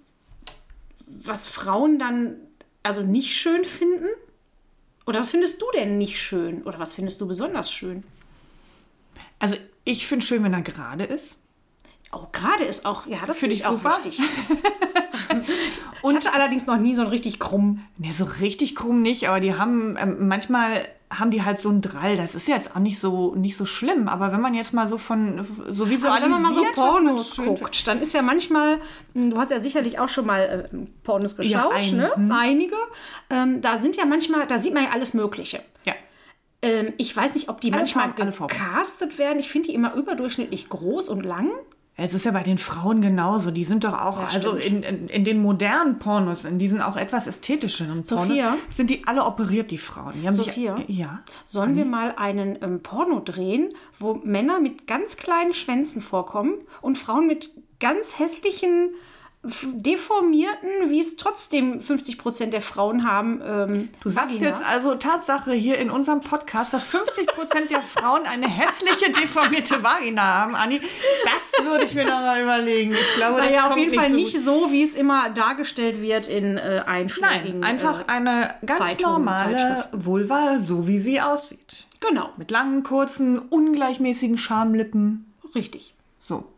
was 1.29 1.49
Frauen 1.49 1.99
dann 1.99 2.37
also 2.83 3.03
nicht 3.03 3.35
schön 3.37 3.65
finden? 3.65 4.09
Oder 5.07 5.21
was 5.21 5.31
findest 5.31 5.61
du 5.63 5.67
denn 5.75 5.99
nicht 5.99 6.21
schön? 6.21 6.63
Oder 6.65 6.79
was 6.79 6.95
findest 6.95 7.21
du 7.21 7.27
besonders 7.27 7.71
schön? 7.71 8.05
Also 9.39 9.57
ich 9.85 10.07
finde 10.07 10.25
schön, 10.25 10.43
wenn 10.43 10.55
er 10.55 10.63
gerade 10.63 11.05
ist. 11.05 11.37
Oh, 12.13 12.27
gerade 12.33 12.65
ist 12.65 12.87
auch, 12.87 13.07
ja, 13.07 13.27
das 13.27 13.39
finde 13.39 13.55
ich 13.55 13.67
auch 13.67 13.73
super. 13.73 13.99
wichtig. 14.05 14.21
Und 16.03 16.17
ich 16.17 16.25
hatte 16.25 16.35
allerdings 16.35 16.67
noch 16.67 16.77
nie 16.77 16.95
so 16.95 17.03
einen 17.03 17.11
richtig 17.11 17.39
krumm. 17.39 17.85
Ne, 17.99 18.13
so 18.13 18.25
richtig 18.25 18.75
krumm 18.77 19.03
nicht, 19.03 19.29
aber 19.29 19.41
die 19.41 19.55
haben 19.55 19.97
ähm, 19.99 20.29
manchmal 20.29 20.89
haben 21.11 21.31
die 21.31 21.45
halt 21.45 21.61
so 21.61 21.69
einen 21.69 21.83
Drall. 21.83 22.17
Das 22.17 22.35
ist 22.35 22.49
jetzt 22.49 22.75
auch 22.75 22.81
nicht 22.81 22.99
so 22.99 23.35
nicht 23.35 23.57
so 23.57 23.65
schlimm, 23.65 24.09
aber 24.09 24.33
wenn 24.33 24.41
man 24.41 24.55
jetzt 24.55 24.73
mal 24.73 24.89
so 24.89 24.99
von 24.99 25.47
so 25.69 25.89
visualisiert, 25.89 26.11
Also 26.13 26.23
wenn 26.25 26.31
man 26.31 26.43
mal 26.43 26.55
so 26.55 26.65
Pornos 26.75 27.37
guckt, 27.37 27.87
dann 27.87 28.01
ist 28.01 28.13
ja 28.13 28.23
manchmal, 28.23 28.81
hm, 29.15 29.31
du 29.31 29.39
hast 29.39 29.51
ja 29.53 29.61
sicherlich 29.61 29.99
auch 30.01 30.09
schon 30.09 30.27
mal 30.27 30.41
äh, 30.73 30.77
Pornos 31.05 31.37
Ja, 31.39 31.63
geschaut, 31.69 31.75
ein- 31.75 31.97
ne? 31.97 32.11
hm. 32.15 32.33
Einige. 32.33 32.77
Ähm, 33.31 33.61
da 33.61 33.79
sind 33.79 33.97
ja 33.97 34.05
manchmal, 34.05 34.47
da 34.47 34.59
sieht 34.59 34.75
man 34.75 34.85
ja 34.85 34.91
alles 34.93 35.15
Mögliche. 35.15 35.63
Ja. 35.85 35.95
Ähm, 36.63 36.93
ich 36.97 37.17
weiß 37.17 37.35
nicht, 37.35 37.49
ob 37.51 37.61
die 37.61 37.69
Alle 37.73 37.83
manchmal 37.83 38.13
Farben. 38.13 38.49
gecastet 38.49 39.19
werden. 39.19 39.39
Ich 39.39 39.49
finde 39.49 39.69
die 39.69 39.75
immer 39.75 39.95
überdurchschnittlich 39.95 40.69
groß 40.69 41.09
und 41.09 41.23
lang. 41.23 41.51
Es 41.99 42.13
ist 42.13 42.27
ja 42.27 42.31
bei 42.31 42.43
den 42.43 42.59
Frauen 42.59 43.01
genauso. 43.01 43.51
Die 43.51 43.65
sind 43.65 43.85
doch 43.85 43.95
auch, 43.95 44.21
Ja, 44.21 44.29
also 44.29 44.53
in, 44.53 44.83
in, 44.83 45.09
in 45.09 45.25
den 45.25 45.41
modernen 45.41 45.99
Pornos, 45.99 46.45
in 46.45 46.59
diesen 46.59 46.83
auch 46.83 46.97
etwas 46.97 47.27
ästhetischeren 47.27 48.03
Pornos, 48.03 48.29
Sophia? 48.29 48.57
sind 48.69 48.91
die 48.91 49.07
alle 49.07 49.25
operiert, 49.25 49.71
die 49.71 49.79
Frauen. 49.79 50.13
Die 50.15 50.31
Sophia? 50.31 50.77
Sich, 50.77 50.89
ja. 50.91 51.21
Sollen 51.47 51.75
wir 51.75 51.87
mal 51.87 52.15
einen 52.17 52.59
ähm, 52.61 52.81
Porno 52.83 53.21
drehen, 53.21 53.73
wo 53.99 54.15
Männer 54.15 54.61
mit 54.61 54.87
ganz 54.87 55.17
kleinen 55.17 55.55
Schwänzen 55.55 56.03
vorkommen 56.03 56.55
und 56.83 56.99
Frauen 56.99 57.27
mit 57.27 57.51
ganz 57.81 58.19
hässlichen, 58.19 58.91
deformierten, 59.75 60.69
wie 60.91 61.01
es 61.01 61.17
trotzdem 61.17 61.81
50 61.81 62.19
Prozent 62.19 62.53
der 62.53 62.63
Frauen 62.63 63.09
haben. 63.09 63.41
Ähm, 63.45 63.89
Du 64.03 64.11
sagst 64.11 64.37
Vaginas? 64.37 64.61
jetzt 64.61 64.69
also 64.71 64.95
Tatsache 64.95 65.53
hier 65.53 65.79
in 65.79 65.91
unserem 65.91 66.21
Podcast, 66.21 66.73
dass 66.73 66.89
50 66.89 67.27
Prozent 67.29 67.71
der 67.71 67.83
Frauen 67.83 68.23
eine 68.27 68.49
hässliche, 68.49 69.11
deformierte 69.13 69.83
Vagina 69.83 70.23
haben, 70.23 70.55
Anni. 70.55 70.81
Das 71.25 71.65
würde 71.65 71.85
ich 71.85 71.95
mir 71.95 72.05
noch 72.05 72.21
mal 72.21 72.43
überlegen. 72.43 72.93
Ich 72.93 73.15
glaube, 73.17 73.39
das 73.39 73.47
Naja, 73.47 73.63
auf 73.65 73.69
kommt 73.71 73.81
jeden 73.83 73.95
Fall 73.95 74.11
so 74.11 74.17
nicht 74.17 74.41
so, 74.41 74.73
wie 74.73 74.83
es 74.83 74.95
immer 74.95 75.31
dargestellt 75.31 76.01
wird 76.01 76.27
in 76.29 76.57
äh, 76.59 76.83
einschlägigen. 76.87 77.61
Nein, 77.61 77.65
einfach 77.65 78.01
äh, 78.03 78.05
eine 78.13 78.55
ganz 78.65 78.79
Zeitungen, 78.79 79.13
normale. 79.25 79.89
Vulva, 79.93 80.59
so 80.61 80.87
wie 80.87 80.99
sie 80.99 81.21
aussieht. 81.21 81.87
Genau, 82.01 82.31
Mit 82.37 82.51
langen, 82.51 82.83
kurzen, 82.83 83.39
ungleichmäßigen 83.39 84.39
Schamlippen. 84.39 85.33
richtig. 85.55 85.95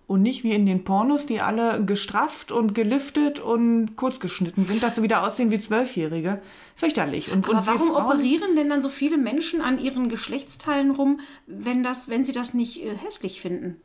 Und 0.08 0.22
nicht 0.22 0.42
wie 0.42 0.52
in 0.52 0.64
den 0.64 0.84
Pornos, 0.84 1.26
die 1.26 1.42
alle 1.42 1.84
gestrafft 1.84 2.50
und 2.50 2.74
geliftet 2.74 3.40
und 3.40 3.94
kurz 3.94 4.20
geschnitten 4.20 4.64
sind, 4.64 4.82
dass 4.82 4.96
sie 4.96 5.02
wieder 5.02 5.22
aussehen 5.22 5.50
wie 5.50 5.60
Zwölfjährige. 5.60 6.40
Fürchterlich. 6.74 7.30
Und, 7.30 7.44
Aber 7.46 7.58
und 7.58 7.66
warum 7.66 7.88
Frauen- 7.88 8.06
operieren 8.06 8.56
denn 8.56 8.70
dann 8.70 8.80
so 8.80 8.88
viele 8.88 9.18
Menschen 9.18 9.60
an 9.60 9.78
ihren 9.78 10.08
Geschlechtsteilen 10.08 10.92
rum, 10.92 11.20
wenn, 11.46 11.82
das, 11.82 12.08
wenn 12.08 12.24
sie 12.24 12.32
das 12.32 12.54
nicht 12.54 12.82
äh, 12.82 12.96
hässlich 12.96 13.42
finden? 13.42 13.76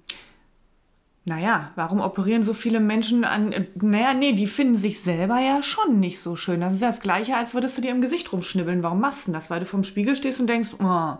Naja, 1.25 1.72
warum 1.75 2.00
operieren 2.00 2.44
so 2.44 2.53
viele 2.53 2.80
Menschen 2.80 3.25
an. 3.25 3.51
äh, 3.51 3.65
Naja, 3.75 4.13
nee, 4.13 4.32
die 4.32 4.48
finden 4.48 4.77
sich 4.77 5.01
selber 5.01 5.39
ja 5.39 5.62
schon 5.62 6.00
nicht 6.00 6.22
so 6.22 6.38
schön. 6.38 6.62
Das 6.62 6.72
ist 6.74 6.82
ja 6.82 6.88
das 6.88 7.01
Gleiche, 7.01 7.36
als 7.36 7.53
würdest 7.53 7.77
du 7.77 7.82
dir 7.82 7.92
im 7.92 8.01
Gesicht 8.01 8.32
rumschnibbeln. 8.32 8.82
Warum 8.82 9.01
machst 9.01 9.24
du 9.27 9.32
denn 9.32 9.34
das? 9.34 9.50
Weil 9.50 9.60
du 9.60 9.65
vorm 9.65 9.84
Spiegel 9.84 10.15
stehst 10.15 10.39
und 10.39 10.48
denkst, 10.48 10.70
oh. 10.82 11.15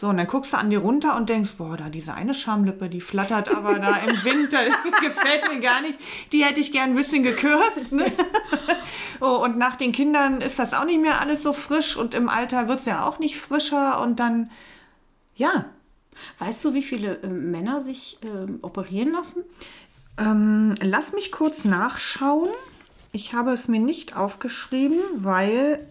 So, 0.00 0.08
und 0.08 0.16
dann 0.16 0.28
guckst 0.28 0.52
du 0.52 0.58
an 0.58 0.70
dir 0.70 0.78
runter 0.78 1.16
und 1.16 1.28
denkst, 1.28 1.54
boah, 1.58 1.76
da 1.76 1.88
diese 1.88 2.14
eine 2.14 2.32
Schamlippe, 2.32 2.88
die 2.88 3.00
flattert 3.00 3.48
aber 3.48 3.78
da 3.80 3.96
im 3.96 4.22
Winter, 4.22 4.60
gefällt 5.02 5.52
mir 5.52 5.60
gar 5.60 5.80
nicht. 5.80 5.98
Die 6.32 6.44
hätte 6.44 6.60
ich 6.60 6.70
gern 6.70 6.90
ein 6.90 6.96
bisschen 6.96 7.22
gekürzt. 7.22 7.92
Ne? 7.92 8.04
Oh, 9.20 9.42
und 9.42 9.58
nach 9.58 9.74
den 9.74 9.90
Kindern 9.90 10.40
ist 10.40 10.60
das 10.60 10.72
auch 10.72 10.84
nicht 10.84 11.00
mehr 11.00 11.20
alles 11.20 11.42
so 11.42 11.52
frisch 11.52 11.96
und 11.96 12.14
im 12.14 12.28
Alter 12.28 12.68
wird 12.68 12.78
es 12.78 12.86
ja 12.86 13.04
auch 13.04 13.18
nicht 13.18 13.36
frischer 13.36 14.00
und 14.00 14.20
dann, 14.20 14.48
ja, 15.34 15.64
Weißt 16.38 16.64
du, 16.64 16.74
wie 16.74 16.82
viele 16.82 17.18
äh, 17.22 17.28
Männer 17.28 17.80
sich 17.80 18.18
ähm, 18.22 18.58
operieren 18.62 19.12
lassen? 19.12 19.44
Ähm, 20.18 20.74
lass 20.80 21.12
mich 21.12 21.32
kurz 21.32 21.64
nachschauen. 21.64 22.50
Ich 23.12 23.32
habe 23.32 23.52
es 23.52 23.68
mir 23.68 23.80
nicht 23.80 24.16
aufgeschrieben, 24.16 25.00
weil 25.14 25.87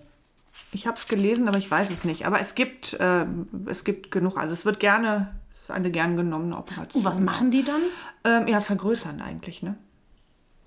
ich 0.77 0.86
habe 0.86 0.98
es 0.98 1.07
gelesen, 1.07 1.48
aber 1.48 1.57
ich 1.57 1.69
weiß 1.69 1.89
es 1.89 2.03
nicht. 2.03 2.27
Aber 2.27 2.39
es 2.39 2.53
gibt, 2.53 2.96
ähm, 3.00 3.48
es 3.65 3.84
gibt 3.84 4.12
genug. 4.12 4.38
Also 4.38 4.53
es 4.53 4.63
wird 4.63 4.79
gerne, 4.79 5.34
es 5.51 5.62
ist 5.62 5.72
eine 5.72 5.89
gern 5.89 6.15
genommene 6.15 6.55
Operation. 6.55 7.01
Und 7.01 7.05
was 7.05 7.19
machen 7.19 7.50
die 7.50 7.63
dann? 7.63 7.81
Ähm, 8.24 8.48
ja, 8.48 8.62
vergrößern 8.62 9.19
eigentlich, 9.19 9.63
ne? 9.63 9.75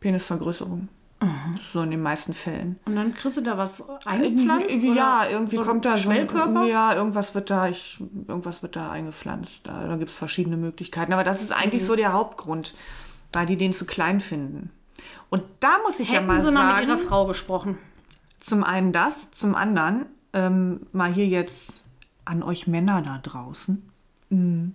Penisvergrößerung. 0.00 0.88
So 1.73 1.83
in 1.83 1.90
den 1.90 2.02
meisten 2.02 2.33
Fällen. 2.33 2.81
Und 2.87 2.97
dann 2.97 3.14
kriegst 3.14 3.37
du 3.37 3.43
da 3.43 3.59
was 3.59 3.85
eingepflanzt? 4.07 4.83
ja, 4.83 5.26
irgendwie 5.31 5.57
so 5.57 5.62
kommt 5.62 5.85
da 5.85 5.95
so 5.95 6.09
ein-? 6.09 6.67
Ja, 6.67 6.95
irgendwas 6.95 7.35
wird 7.35 7.50
da, 7.50 7.69
ich, 7.69 8.02
irgendwas 8.26 8.62
wird 8.62 8.75
da 8.75 8.90
eingepflanzt. 8.90 9.67
Da, 9.67 9.87
da 9.87 9.97
gibt 9.97 10.11
es 10.11 10.17
verschiedene 10.17 10.57
Möglichkeiten. 10.57 11.12
Aber 11.12 11.23
das 11.23 11.43
ist 11.43 11.52
eigentlich 11.52 11.85
so 11.85 11.95
der 11.95 12.14
Hauptgrund, 12.14 12.75
weil 13.33 13.47
die 13.47 13.59
den 13.59 13.75
zu 13.75 13.85
klein 13.85 14.21
finden. 14.21 14.71
Und 15.29 15.43
da 15.61 15.79
muss 15.87 16.00
ich 16.00 16.09
ja 16.09 16.17
Hätten 16.17 16.26
mal 16.26 16.40
sie 16.40 16.50
mal 16.50 16.62
sagen, 16.62 16.88
mit 16.88 16.99
ihrer 16.99 17.09
Frau 17.09 17.26
gesprochen. 17.26 17.79
Zum 18.41 18.65
einen 18.65 18.93
das, 18.93 19.31
zum 19.33 19.55
anderen 19.55 20.07
ähm, 20.33 20.87
mal 20.93 21.13
hier 21.13 21.27
jetzt 21.27 21.73
an 22.25 22.43
euch 22.43 22.67
Männer 22.67 23.03
da 23.03 23.19
draußen. 23.19 23.91
Mm. 24.31 24.69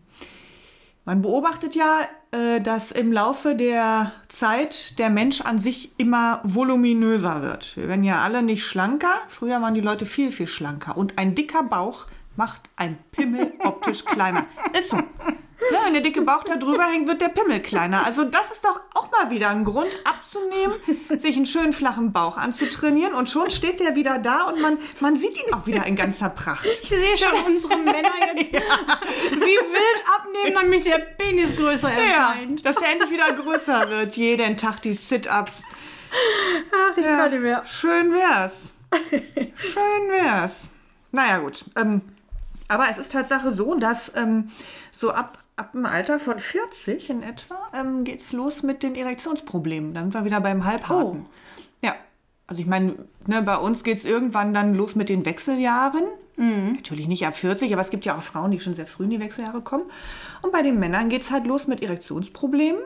Man 1.08 1.22
beobachtet 1.22 1.76
ja, 1.76 2.00
äh, 2.32 2.60
dass 2.62 2.92
im 2.92 3.12
Laufe 3.12 3.56
der 3.56 4.12
Zeit 4.28 4.98
der 4.98 5.12
Mensch 5.12 5.42
an 5.42 5.60
sich 5.60 5.92
immer 6.00 6.42
voluminöser 6.44 7.44
wird. 7.44 7.78
Wir 7.78 7.88
werden 7.88 8.04
ja 8.04 8.24
alle 8.24 8.42
nicht 8.42 8.66
schlanker. 8.66 9.14
Früher 9.28 9.62
waren 9.62 9.76
die 9.76 9.82
Leute 9.82 10.08
viel, 10.08 10.32
viel 10.32 10.48
schlanker. 10.48 10.98
Und 10.98 11.20
ein 11.20 11.36
dicker 11.36 11.62
Bauch 11.62 12.06
macht 12.36 12.62
ein 12.76 12.98
Pimmel 13.12 13.54
optisch 13.64 14.04
kleiner. 14.06 14.48
Ist 14.74 14.90
so. 14.90 14.98
Ne, 14.98 15.78
wenn 15.84 15.94
der 15.94 16.02
dicke 16.02 16.22
Bauch 16.22 16.44
da 16.44 16.58
drüber 16.58 16.86
hängt, 16.86 17.08
wird 17.08 17.22
der 17.22 17.30
Pimmel 17.30 17.60
kleiner. 17.60 18.06
Also 18.06 18.24
das 18.24 18.52
ist 18.52 18.64
doch 18.64 18.80
auch 18.94 19.10
mal 19.12 19.32
wieder 19.32 19.50
ein 19.50 19.64
Grund 19.64 19.90
abzunehmen, 20.36 21.20
sich 21.20 21.36
einen 21.36 21.46
schönen 21.46 21.74
flachen 21.74 22.12
Bauch 22.12 22.38
anzutrainieren 22.38 23.14
und 23.14 23.30
schon 23.30 23.50
steht 23.52 23.80
der 23.80 23.96
wieder 23.96 24.20
da 24.20 24.44
und 24.44 24.62
man, 24.62 24.78
man 25.00 25.16
sieht 25.16 25.38
ihn 25.38 25.54
auch 25.54 25.66
wieder 25.66 25.86
in 25.86 25.96
ganzer 25.96 26.30
Pracht. 26.30 26.66
Ich 26.66 26.90
sehe 26.90 27.18
schon 27.18 27.34
unsere 27.46 27.78
Männer 27.78 28.12
jetzt 28.36 28.52
wie 29.32 29.40
wild 29.40 30.04
abnehmen, 30.16 30.56
damit 30.62 30.86
der 30.86 31.00
Penis 31.00 31.56
größer 31.56 31.90
Ja, 31.92 32.30
erscheint. 32.34 32.66
dass 32.66 32.76
er 32.78 32.92
endlich 32.92 33.12
wieder 33.12 33.32
größer 33.34 33.90
wird. 33.90 34.16
Jeden 34.16 34.58
Tag 34.58 34.82
die 34.82 34.94
Sit-Ups. 34.94 35.52
Ach, 36.74 36.98
ich 36.98 37.04
kann 37.06 37.32
nicht 37.32 37.42
mehr. 37.42 37.64
Schön 37.66 38.14
wär's. 38.14 38.74
Schön 39.56 40.10
wär's. 40.10 40.70
Naja, 41.12 41.40
gut. 41.40 41.66
Ähm, 41.76 42.02
aber 42.68 42.88
es 42.90 42.98
ist 42.98 43.12
Tatsache 43.12 43.54
so, 43.54 43.76
dass 43.76 44.12
ähm, 44.16 44.52
so 44.96 45.12
ab, 45.12 45.38
ab 45.58 45.72
dem 45.72 45.86
Alter 45.86 46.20
von 46.20 46.40
40 46.40 47.10
in 47.10 47.24
etwa 47.24 47.56
ähm, 47.74 48.04
geht's 48.04 48.34
los 48.34 48.64
mit 48.64 48.84
den 48.84 48.96
Erektionsproblemen. 48.96 49.94
Dann 49.94 50.06
sind 50.06 50.14
wir 50.14 50.26
wieder 50.26 50.42
beim 50.42 50.66
Halbharten. 50.66 51.26
Ja. 51.82 51.96
Also 52.48 52.62
ich 52.62 52.68
meine, 52.68 52.96
ne, 53.26 53.42
bei 53.42 53.58
uns 53.58 53.84
geht's 53.84 54.06
irgendwann 54.06 54.54
dann 54.54 54.76
los 54.76 54.96
mit 54.96 55.10
den 55.10 55.26
Wechseljahren. 55.26 56.04
Natürlich 56.38 57.08
nicht 57.08 57.26
ab 57.26 57.36
40, 57.38 57.72
aber 57.72 57.82
es 57.82 57.90
gibt 57.90 58.06
ja 58.06 58.18
auch 58.18 58.22
Frauen, 58.22 58.52
die 58.52 58.60
schon 58.60 58.76
sehr 58.76 58.86
früh 58.86 59.06
in 59.06 59.10
die 59.10 59.20
Wechseljahre 59.22 59.62
kommen. 59.62 59.86
Und 60.42 60.52
bei 60.52 60.62
den 60.62 60.78
Männern 60.80 61.08
geht's 61.10 61.32
halt 61.32 61.48
los 61.48 61.66
mit 61.68 61.82
Erektionsproblemen. 61.82 62.82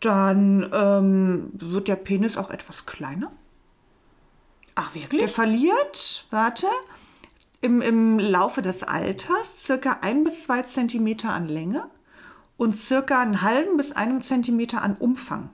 Dann 0.00 0.70
ähm, 0.72 1.50
wird 1.54 1.88
der 1.88 1.96
Penis 1.96 2.36
auch 2.36 2.50
etwas 2.50 2.84
kleiner. 2.84 3.32
Ach, 4.74 4.92
Der 4.92 5.02
wirklich? 5.02 5.30
verliert, 5.32 6.26
warte, 6.30 6.66
im, 7.66 7.82
im 7.82 8.18
Laufe 8.18 8.62
des 8.62 8.82
Alters 8.84 9.46
circa 9.58 9.98
ein 10.02 10.22
bis 10.24 10.44
zwei 10.44 10.62
Zentimeter 10.62 11.30
an 11.30 11.48
Länge 11.48 11.84
und 12.56 12.76
circa 12.76 13.20
einen 13.20 13.42
halben 13.42 13.76
bis 13.76 13.92
einem 13.92 14.22
Zentimeter 14.22 14.82
an 14.82 14.96
Umfang. 14.96 15.50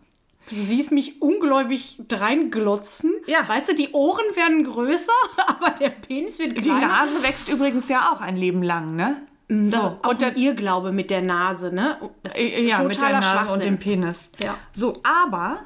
Du 0.50 0.60
siehst 0.60 0.92
mich 0.92 1.22
ungläubig 1.22 2.00
dreinglotzen. 2.08 3.12
Ja. 3.26 3.48
Weißt 3.48 3.70
du, 3.70 3.74
die 3.74 3.90
Ohren 3.92 4.24
werden 4.34 4.64
größer, 4.64 5.12
aber 5.46 5.70
der 5.70 5.90
Penis 5.90 6.38
wird 6.38 6.56
Die 6.56 6.62
kleiner. 6.62 6.88
Nase 6.88 7.22
wächst 7.22 7.48
übrigens 7.48 7.88
ja 7.88 8.12
auch 8.12 8.20
ein 8.20 8.36
Leben 8.36 8.62
lang, 8.62 8.94
ne? 8.94 9.16
Das 9.48 9.82
So, 9.82 9.88
ist 9.88 10.06
und 10.08 10.22
ein 10.22 10.36
Irrglaube 10.36 10.92
mit 10.92 11.10
der 11.10 11.22
Nase, 11.22 11.74
ne? 11.74 11.96
Das 12.22 12.36
ist 12.38 12.60
Äh, 12.60 12.68
ja, 12.68 12.76
totaler 12.76 13.16
mit 13.16 13.24
der 13.24 13.34
Nase 13.34 13.52
und 13.54 13.64
dem 13.64 13.78
Penis. 13.78 14.28
Ja. 14.42 14.56
So, 14.74 15.00
aber, 15.02 15.60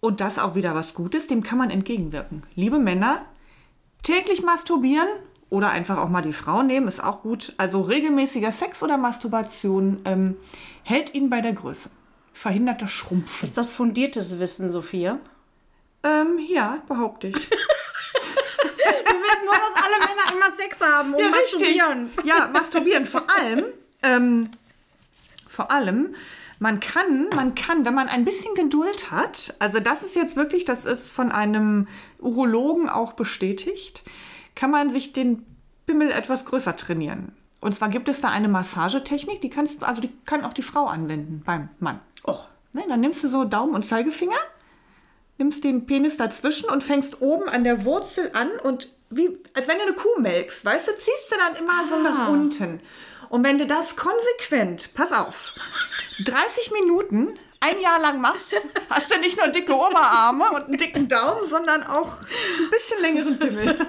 und 0.00 0.20
das 0.20 0.38
auch 0.38 0.54
wieder 0.54 0.74
was 0.74 0.94
Gutes, 0.94 1.26
dem 1.28 1.42
kann 1.42 1.58
man 1.58 1.70
entgegenwirken. 1.70 2.42
Liebe 2.54 2.78
Männer, 2.78 3.24
täglich 4.02 4.42
masturbieren 4.42 5.08
oder 5.52 5.70
einfach 5.70 5.98
auch 5.98 6.08
mal 6.08 6.22
die 6.22 6.32
Frau 6.32 6.62
nehmen, 6.62 6.88
ist 6.88 7.02
auch 7.04 7.20
gut. 7.22 7.52
Also 7.58 7.82
regelmäßiger 7.82 8.50
Sex 8.50 8.82
oder 8.82 8.96
Masturbation 8.96 10.00
ähm, 10.06 10.36
hält 10.82 11.14
ihn 11.14 11.28
bei 11.28 11.42
der 11.42 11.52
Größe. 11.52 11.90
Verhindert 12.32 12.80
das 12.80 12.90
Schrumpfen. 12.90 13.46
Ist 13.46 13.58
das 13.58 13.70
fundiertes 13.70 14.38
Wissen, 14.38 14.72
Sophia? 14.72 15.18
Ähm, 16.02 16.38
ja, 16.48 16.78
behaupte 16.88 17.28
ich. 17.28 17.36
Du 19.04 19.18
willst 19.18 19.44
nur, 19.44 19.54
dass 19.54 19.84
alle 19.84 19.98
Männer 20.00 20.32
immer 20.32 20.56
Sex 20.56 20.80
haben 20.80 21.14
und 21.14 21.20
Ja, 21.20 21.28
masturbieren. 21.30 22.06
richtig. 22.16 22.24
Ja, 22.24 22.48
masturbieren. 22.52 23.06
Vor 23.06 23.24
allem, 23.38 23.64
ähm, 24.02 24.50
vor 25.48 25.70
allem, 25.70 26.14
Man 26.58 26.78
kann, 26.80 27.28
man 27.34 27.54
kann, 27.56 27.84
wenn 27.84 27.94
man 27.94 28.08
ein 28.08 28.24
bisschen 28.24 28.54
Geduld 28.54 29.10
hat, 29.10 29.54
also 29.58 29.80
das 29.80 30.02
ist 30.04 30.14
jetzt 30.16 30.36
wirklich, 30.36 30.64
das 30.64 30.84
ist 30.84 31.08
von 31.08 31.32
einem 31.32 31.88
Urologen 32.20 32.88
auch 32.88 33.12
bestätigt, 33.14 34.02
kann 34.54 34.70
man 34.70 34.90
sich 34.90 35.12
den 35.12 35.44
Pimmel 35.86 36.10
etwas 36.10 36.44
größer 36.44 36.76
trainieren. 36.76 37.32
Und 37.60 37.74
zwar 37.76 37.88
gibt 37.88 38.08
es 38.08 38.20
da 38.20 38.28
eine 38.28 38.48
Massagetechnik, 38.48 39.40
die 39.40 39.50
kannst 39.50 39.82
also 39.84 40.00
die 40.00 40.10
kann 40.24 40.44
auch 40.44 40.52
die 40.52 40.62
Frau 40.62 40.86
anwenden 40.86 41.42
beim 41.44 41.68
Mann. 41.78 42.00
Och. 42.26 42.48
Ne, 42.72 42.82
dann 42.88 43.00
nimmst 43.00 43.22
du 43.22 43.28
so 43.28 43.44
Daumen 43.44 43.74
und 43.74 43.86
Zeigefinger, 43.86 44.38
nimmst 45.38 45.62
den 45.62 45.86
Penis 45.86 46.16
dazwischen 46.16 46.70
und 46.70 46.82
fängst 46.82 47.20
oben 47.20 47.48
an 47.48 47.64
der 47.64 47.84
Wurzel 47.84 48.30
an 48.32 48.48
und 48.62 48.88
wie, 49.10 49.38
als 49.54 49.68
wenn 49.68 49.76
du 49.76 49.84
eine 49.84 49.92
Kuh 49.92 50.20
melkst, 50.20 50.64
weißt 50.64 50.88
du, 50.88 50.92
ziehst 50.96 51.30
du 51.30 51.36
dann 51.36 51.56
immer 51.56 51.86
so 51.88 51.98
nach 52.02 52.28
unten. 52.30 52.80
Und 53.28 53.44
wenn 53.44 53.58
du 53.58 53.66
das 53.66 53.96
konsequent, 53.96 54.94
pass 54.94 55.12
auf, 55.12 55.52
30 56.24 56.72
Minuten 56.72 57.38
ein 57.62 57.80
Jahr 57.80 58.00
lang 58.00 58.20
machst, 58.20 58.52
hast 58.90 59.14
du 59.14 59.18
nicht 59.20 59.38
nur 59.38 59.48
dicke 59.48 59.74
Oberarme 59.74 60.50
und 60.50 60.64
einen 60.66 60.76
dicken 60.76 61.08
Daumen, 61.08 61.48
sondern 61.48 61.82
auch 61.84 62.18
ein 62.18 62.70
bisschen 62.70 63.00
längeren 63.00 63.38
Pimmel. 63.38 63.78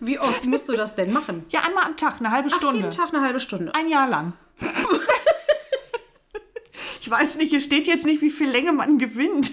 Wie 0.00 0.18
oft 0.18 0.44
musst 0.44 0.68
du 0.68 0.72
das 0.74 0.94
denn 0.96 1.12
machen? 1.12 1.44
Ja, 1.50 1.60
einmal 1.60 1.84
am 1.84 1.96
Tag, 1.96 2.16
eine 2.18 2.30
halbe 2.30 2.48
Ach, 2.52 2.56
Stunde. 2.56 2.80
jeden 2.80 2.90
Tag 2.90 3.14
eine 3.14 3.22
halbe 3.22 3.40
Stunde. 3.40 3.72
Ein 3.74 3.88
Jahr 3.88 4.08
lang. 4.08 4.32
ich 7.00 7.10
weiß 7.10 7.36
nicht, 7.36 7.50
hier 7.50 7.60
steht 7.60 7.86
jetzt 7.86 8.04
nicht, 8.04 8.20
wie 8.20 8.30
viel 8.30 8.48
Länge 8.50 8.72
man 8.72 8.98
gewinnt. 8.98 9.52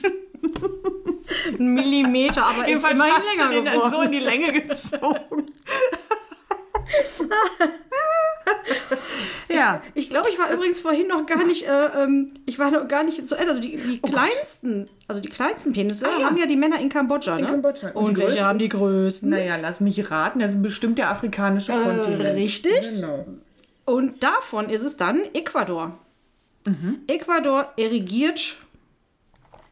Ein 1.60 1.74
Millimeter, 1.74 2.46
aber 2.46 2.64
ist 2.64 2.68
Jedenfalls 2.70 2.94
immerhin 2.94 3.14
hast 3.14 3.24
du 3.24 3.28
länger 3.38 3.50
den 3.52 3.66
dann 3.66 3.74
so 3.76 3.82
geworden. 3.86 4.06
in 4.06 4.12
die 4.12 4.20
Länge 4.20 4.52
gezogen. 4.62 5.46
ja. 9.50 9.82
Ich 9.94 10.10
glaube, 10.10 10.30
ich 10.30 10.38
war 10.40 10.52
übrigens 10.52 10.80
vorhin 10.80 11.08
noch 11.08 11.26
gar 11.26 11.44
nicht, 11.46 11.68
äh, 11.68 11.86
ähm, 12.04 12.34
ich 12.46 12.60
war 12.60 12.72
noch 12.72 12.88
gar 12.88 13.04
nicht 13.04 13.28
zu 13.28 13.36
Ende. 13.36 13.50
Also 13.50 13.62
die, 13.62 13.78
die 13.78 14.02
kleinsten, 14.02 14.90
also 15.08 15.22
die 15.22 15.30
kleinsten 15.30 15.74
Penisse 15.74 16.08
Ah, 16.08 16.20
ja. 16.20 16.26
haben 16.28 16.38
ja 16.38 16.46
die 16.46 16.56
Männer 16.56 16.80
in 16.80 16.90
Kambodscha, 16.90 17.38
ne? 17.38 17.48
Kambodscha. 17.48 17.90
Und 17.90 17.96
Und, 18.06 18.18
welche 18.18 18.26
größten? 18.28 18.46
haben 18.46 18.60
die 18.60 18.70
größten? 18.70 19.30
Naja, 19.30 19.58
lass 19.58 19.80
mich 19.80 20.10
raten, 20.12 20.40
das 20.40 20.54
ist 20.54 20.62
bestimmt 20.62 20.98
der 20.98 21.10
afrikanische 21.12 21.74
Kontinent. 21.74 22.36
richtig. 22.36 22.82
Genau. 22.82 23.26
Und 23.86 24.24
davon 24.24 24.70
ist 24.70 24.84
es 24.84 24.98
dann 24.98 25.22
Ecuador. 25.34 25.98
Ecuador 27.08 27.72
erigiert 27.78 28.58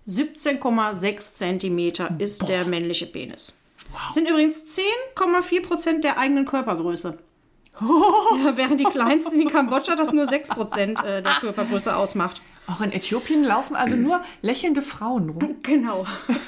17,6 0.08 1.34
Zentimeter 1.34 2.10
ist 2.20 2.48
der 2.48 2.64
männliche 2.66 3.06
Penis. 3.06 3.58
Das 4.06 4.14
sind 4.14 4.30
übrigens 4.30 4.64
10,4 4.66 5.64
Prozent 5.66 6.04
der 6.04 6.18
eigenen 6.18 6.46
Körpergröße. 6.46 7.18
Ja, 7.82 8.56
während 8.56 8.80
die 8.80 8.86
kleinsten 8.86 9.40
in 9.42 9.50
Kambodscha 9.50 9.96
das 9.98 10.14
nur 10.14 10.26
6 10.28 10.50
Prozent 10.50 11.04
äh, 11.04 11.22
der 11.22 11.34
Körpergröße 11.34 11.94
ausmacht. 11.96 12.42
Auch 12.68 12.80
in 12.82 12.92
Äthiopien 12.94 13.44
laufen 13.44 13.76
also 13.76 13.96
nur 13.96 14.22
lächelnde 14.42 14.82
Frauen 14.82 15.30
rum. 15.30 15.58
Genau. 15.62 16.06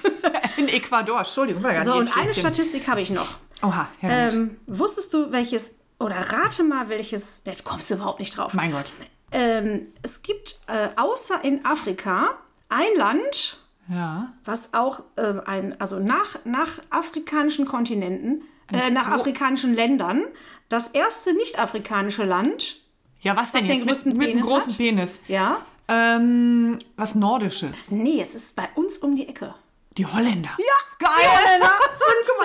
In 0.57 0.67
Ecuador, 0.69 1.19
Entschuldigung, 1.19 1.61
war 1.63 1.73
ja 1.73 1.83
So, 1.85 1.93
und 1.95 2.17
eine. 2.17 2.33
Statistik 2.33 2.87
habe 2.87 3.01
ich 3.01 3.09
noch. 3.11 3.27
Oha, 3.61 3.87
ja, 4.01 4.09
Ähm, 4.09 4.57
wusstest 4.65 5.13
du, 5.13 5.31
welches, 5.31 5.75
oder 5.99 6.15
rate 6.15 6.63
mal, 6.63 6.89
welches, 6.89 7.43
jetzt 7.45 7.63
kommst 7.63 7.91
du 7.91 7.95
überhaupt 7.95 8.19
nicht 8.19 8.35
drauf. 8.35 8.53
mein 8.53 8.71
Gott. 8.71 8.85
Ähm, 9.31 9.87
es 10.01 10.23
gibt 10.23 10.57
äh, 10.67 10.89
außer 10.95 11.43
in 11.43 11.63
Afrika 11.65 12.29
ein 12.69 12.95
Land, 12.95 13.59
Ja. 13.89 14.33
was 14.45 14.73
auch 14.73 15.03
ähm, 15.17 15.41
ein, 15.45 15.79
also 15.79 15.99
nach, 15.99 16.37
nach 16.43 16.79
afrikanischen 16.89 17.65
Kontinenten, 17.65 18.43
äh, 18.71 18.89
nach 18.89 19.07
afrikanischen 19.07 19.73
Ländern, 19.75 20.23
das 20.69 20.89
erste 20.89 21.33
nicht-afrikanische 21.33 22.23
Land, 22.25 22.81
Ja, 23.21 23.35
was 23.37 23.51
denn 23.51 23.61
Was 23.63 23.69
jetzt? 23.69 23.79
den 23.81 23.87
größten 23.87 24.11
mit, 24.13 24.17
mit 24.19 24.29
Penis 24.31 24.45
großen 24.47 24.69
hat? 24.71 24.77
Penis. 24.77 25.21
ja? 25.27 25.57
Ähm, 25.87 26.79
was 26.97 27.15
Nordisches. 27.15 27.71
Nee, 27.89 28.19
es 28.21 28.35
ist 28.35 28.55
bei 28.57 28.67
uns 28.75 28.97
um 28.97 29.15
die 29.15 29.27
Ecke. 29.29 29.55
Die 29.97 30.05
Holländer. 30.05 30.49
Ja, 30.57 30.75
Geil! 30.99 31.61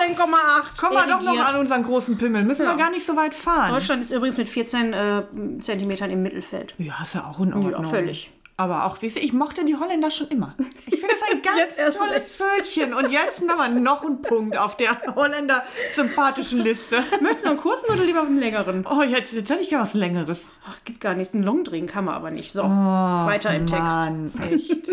15,8. 0.07 0.15
Kommen 0.79 0.93
wir 0.95 1.07
doch 1.13 1.21
noch 1.21 1.37
an 1.49 1.59
unseren 1.59 1.83
großen 1.83 2.17
Pimmel. 2.17 2.43
Müssen 2.43 2.63
Ja. 2.65 2.71
wir 2.71 2.77
gar 2.77 2.89
nicht 2.89 3.05
so 3.05 3.15
weit 3.15 3.35
fahren. 3.35 3.71
Deutschland 3.71 4.01
ist 4.01 4.11
übrigens 4.11 4.37
mit 4.37 4.47
14 4.49 4.93
äh, 4.93 5.23
Zentimetern 5.59 6.09
im 6.11 6.21
Mittelfeld. 6.23 6.73
Ja, 6.77 6.93
ist 7.03 7.15
ja 7.15 7.27
auch 7.29 7.39
in 7.41 7.53
Ordnung. 7.53 7.85
völlig. 7.85 8.31
Aber 8.55 8.85
auch, 8.85 9.01
weißt 9.01 9.15
du, 9.15 9.19
ich 9.19 9.33
mochte 9.33 9.65
die 9.65 9.75
Holländer 9.75 10.11
schon 10.11 10.27
immer. 10.27 10.53
Ich 10.85 10.99
finde 10.99 11.07
das 11.19 11.31
ein 11.31 11.41
ganz 11.77 11.97
tolles. 11.97 12.35
Völkchen. 12.35 12.93
Und 12.93 13.11
jetzt 13.11 13.41
haben 13.47 13.73
wir 13.73 13.81
noch 13.81 14.03
einen 14.03 14.21
Punkt 14.21 14.57
auf 14.57 14.77
der 14.77 15.01
Holländer 15.15 15.63
sympathischen 15.95 16.59
Liste. 16.59 17.03
Möchtest 17.19 17.45
du 17.45 17.49
einen 17.49 17.57
kurzen 17.57 17.91
oder 17.91 18.03
lieber 18.03 18.21
einen 18.21 18.37
längeren? 18.37 18.85
Oh, 18.87 19.01
jetzt, 19.01 19.33
jetzt 19.33 19.49
hätte 19.49 19.61
ich 19.63 19.71
ja 19.71 19.79
was 19.81 19.95
Längeres. 19.95 20.41
Ach, 20.67 20.77
gibt 20.85 21.01
gar 21.01 21.15
nichts. 21.15 21.33
Einen 21.33 21.43
Longdrink 21.43 21.89
kann 21.89 22.05
man 22.05 22.13
aber 22.13 22.29
nicht. 22.29 22.51
So, 22.51 22.61
weiter 22.63 23.55
im 23.55 23.65
Text. 23.65 23.81
Mann, 23.97 24.31
echt. 24.51 24.87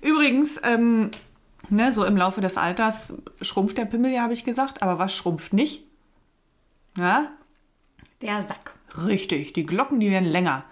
Übrigens, 0.00 0.58
ähm, 0.64 1.10
ne, 1.68 1.92
so 1.92 2.04
im 2.04 2.16
Laufe 2.16 2.40
des 2.40 2.56
Alters 2.56 3.12
schrumpft 3.42 3.76
der 3.76 3.84
Pimmel, 3.84 4.10
ja, 4.12 4.22
habe 4.22 4.32
ich 4.34 4.44
gesagt. 4.44 4.82
Aber 4.82 4.98
was 4.98 5.14
schrumpft 5.14 5.52
nicht? 5.52 5.84
Ja, 6.96 7.26
Der 8.22 8.40
Sack. 8.40 8.74
richtig. 9.06 9.52
Die 9.52 9.66
Glocken, 9.66 10.00
die 10.00 10.10
werden 10.10 10.28
länger. 10.28 10.64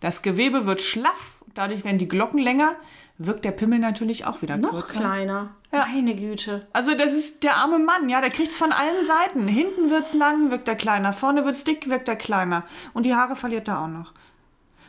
Das 0.00 0.22
Gewebe 0.22 0.66
wird 0.66 0.80
schlaff. 0.82 1.34
Dadurch 1.54 1.84
werden 1.84 1.98
die 1.98 2.08
Glocken 2.08 2.38
länger. 2.38 2.74
Wirkt 3.18 3.44
der 3.46 3.52
Pimmel 3.52 3.78
natürlich 3.78 4.26
auch 4.26 4.42
wieder 4.42 4.56
Noch 4.58 4.72
kürzer. 4.72 4.86
kleiner. 5.00 5.50
Meine 5.72 6.14
Güte. 6.14 6.66
Also 6.74 6.94
das 6.94 7.12
ist 7.14 7.42
der 7.42 7.56
arme 7.56 7.78
Mann, 7.78 8.08
ja, 8.08 8.20
der 8.20 8.30
kriegt's 8.30 8.58
von 8.58 8.72
allen 8.72 9.06
Seiten. 9.06 9.48
Hinten 9.48 9.90
wird's 9.90 10.12
lang, 10.14 10.50
wirkt 10.50 10.68
er 10.68 10.74
kleiner. 10.74 11.12
Vorne 11.14 11.44
wird's 11.44 11.64
dick, 11.64 11.88
wirkt 11.88 12.08
er 12.08 12.16
kleiner. 12.16 12.64
Und 12.92 13.04
die 13.04 13.14
Haare 13.14 13.36
verliert 13.36 13.68
er 13.68 13.80
auch 13.82 13.88
noch. 13.88 14.12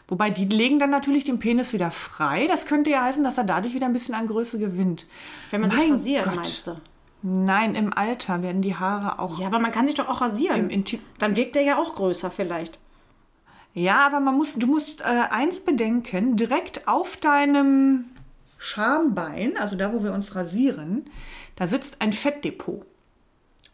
Wobei 0.09 0.29
die 0.29 0.45
legen 0.45 0.79
dann 0.79 0.89
natürlich 0.89 1.23
den 1.25 1.39
Penis 1.39 1.73
wieder 1.73 1.91
frei. 1.91 2.47
Das 2.47 2.65
könnte 2.65 2.89
ja 2.89 3.01
heißen, 3.03 3.23
dass 3.23 3.37
er 3.37 3.43
dadurch 3.43 3.73
wieder 3.73 3.85
ein 3.87 3.93
bisschen 3.93 4.15
an 4.15 4.27
Größe 4.27 4.59
gewinnt. 4.59 5.05
Wenn 5.51 5.61
man 5.61 5.69
sich 5.69 5.79
Mein 5.79 5.91
rasiert, 5.91 6.25
Gott. 6.25 6.35
meinst 6.35 6.67
du? 6.67 6.77
Nein, 7.23 7.75
im 7.75 7.91
Alter 7.93 8.41
werden 8.41 8.61
die 8.61 8.75
Haare 8.75 9.19
auch 9.19 9.39
Ja, 9.39 9.47
aber 9.47 9.59
man 9.59 9.71
kann 9.71 9.87
sich 9.87 9.95
doch 9.95 10.07
auch 10.07 10.21
rasieren. 10.21 10.57
im 10.59 10.69
Intim. 10.69 10.99
Dann 11.19 11.35
wirkt 11.35 11.55
der 11.55 11.63
ja 11.63 11.77
auch 11.77 11.95
größer 11.95 12.31
vielleicht. 12.31 12.79
Ja, 13.77 14.07
aber 14.07 14.19
man 14.19 14.35
muss, 14.35 14.55
du 14.55 14.65
musst 14.65 15.01
äh, 15.01 15.25
eins 15.29 15.59
bedenken: 15.59 16.35
direkt 16.35 16.87
auf 16.87 17.15
deinem 17.17 18.05
Schambein, 18.57 19.55
also 19.55 19.75
da, 19.75 19.93
wo 19.93 20.03
wir 20.03 20.13
uns 20.13 20.33
rasieren, 20.33 21.05
da 21.55 21.67
sitzt 21.67 22.01
ein 22.01 22.11
Fettdepot. 22.11 22.83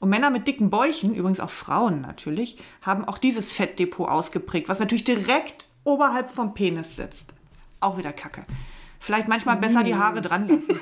Und 0.02 0.10
Männer 0.10 0.30
mit 0.30 0.46
dicken 0.46 0.70
Bäuchen, 0.70 1.16
übrigens 1.16 1.40
auch 1.40 1.50
Frauen 1.50 2.02
natürlich, 2.02 2.58
haben 2.82 3.06
auch 3.06 3.18
dieses 3.18 3.50
Fettdepot 3.54 4.10
ausgeprägt, 4.10 4.68
was 4.68 4.80
natürlich 4.82 5.06
direkt 5.06 5.68
oberhalb 5.86 6.30
vom 6.30 6.54
Penis 6.54 6.98
sitzt. 6.98 7.34
Auch 7.80 7.98
wieder 7.98 8.12
Kacke. 8.12 8.44
Vielleicht 9.00 9.30
manchmal 9.30 9.56
besser 9.56 9.84
die 9.84 9.96
Haare 9.96 10.22
dran 10.22 10.50
lassen. 10.50 10.82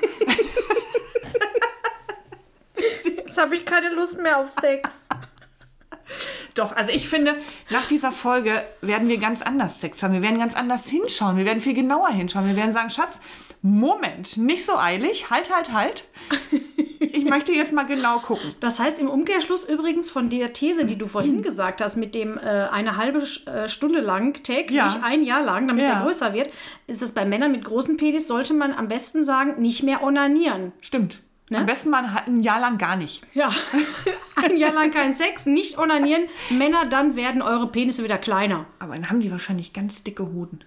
Jetzt 3.04 3.40
habe 3.40 3.54
ich 3.54 3.64
keine 3.64 3.94
Lust 3.94 4.20
mehr 4.20 4.40
auf 4.40 4.50
Sex. 4.50 5.06
Doch, 6.54 6.76
also 6.76 6.90
ich 6.92 7.08
finde, 7.08 7.34
nach 7.70 7.86
dieser 7.86 8.12
Folge 8.12 8.62
werden 8.80 9.08
wir 9.08 9.18
ganz 9.18 9.42
anders 9.42 9.80
Sex 9.80 10.02
haben. 10.02 10.12
Wir 10.14 10.22
werden 10.22 10.38
ganz 10.38 10.54
anders 10.54 10.86
hinschauen. 10.86 11.36
Wir 11.36 11.44
werden 11.44 11.60
viel 11.60 11.74
genauer 11.74 12.08
hinschauen. 12.10 12.46
Wir 12.46 12.56
werden 12.56 12.72
sagen, 12.72 12.90
Schatz, 12.90 13.14
Moment, 13.62 14.36
nicht 14.36 14.66
so 14.66 14.76
eilig. 14.76 15.30
Halt, 15.30 15.54
halt, 15.54 15.72
halt. 15.72 16.04
Ich 16.98 17.24
möchte 17.24 17.52
jetzt 17.52 17.72
mal 17.72 17.84
genau 17.84 18.18
gucken. 18.18 18.52
Das 18.60 18.78
heißt 18.80 18.98
im 18.98 19.08
Umkehrschluss 19.08 19.64
übrigens 19.68 20.10
von 20.10 20.28
der 20.30 20.52
These, 20.52 20.84
die 20.84 20.96
du 20.96 21.06
vorhin 21.06 21.42
gesagt 21.42 21.80
hast, 21.80 21.96
mit 21.96 22.14
dem 22.14 22.38
äh, 22.38 22.40
eine 22.70 22.96
halbe 22.96 23.22
äh, 23.46 23.68
Stunde 23.68 24.00
lang 24.00 24.42
täglich, 24.42 24.76
Ja. 24.76 25.00
ein 25.02 25.22
Jahr 25.22 25.42
lang, 25.42 25.68
damit 25.68 25.84
Ja. 25.84 25.94
der 25.94 26.02
größer 26.04 26.32
wird, 26.32 26.50
ist 26.86 27.02
es 27.02 27.12
bei 27.12 27.24
Männern 27.24 27.52
mit 27.52 27.64
großen 27.64 27.96
Penis, 27.96 28.26
sollte 28.26 28.54
man 28.54 28.72
am 28.72 28.88
besten 28.88 29.24
sagen, 29.24 29.60
nicht 29.60 29.82
mehr 29.82 30.02
onanieren. 30.02 30.72
Stimmt. 30.80 31.20
Ne? 31.52 31.58
Am 31.58 31.66
besten 31.66 31.90
mal 31.90 32.04
ein- 32.04 32.34
ein 32.38 32.42
Jahr 32.42 32.60
lang 32.60 32.78
gar 32.78 32.96
nicht. 32.96 33.22
Ja, 33.34 33.50
ein 34.36 34.56
Jahr 34.56 34.72
lang 34.72 34.90
kein 34.90 35.12
Sex, 35.12 35.46
nicht 35.46 35.78
onanieren. 35.78 36.22
Männer, 36.50 36.84
dann 36.86 37.14
werden 37.16 37.42
eure 37.42 37.68
Penisse 37.68 38.02
wieder 38.04 38.18
kleiner. 38.18 38.66
Aber 38.78 38.94
dann 38.94 39.08
haben 39.10 39.20
die 39.20 39.30
wahrscheinlich 39.30 39.72
ganz 39.72 40.02
dicke 40.02 40.24
Hoden. 40.24 40.64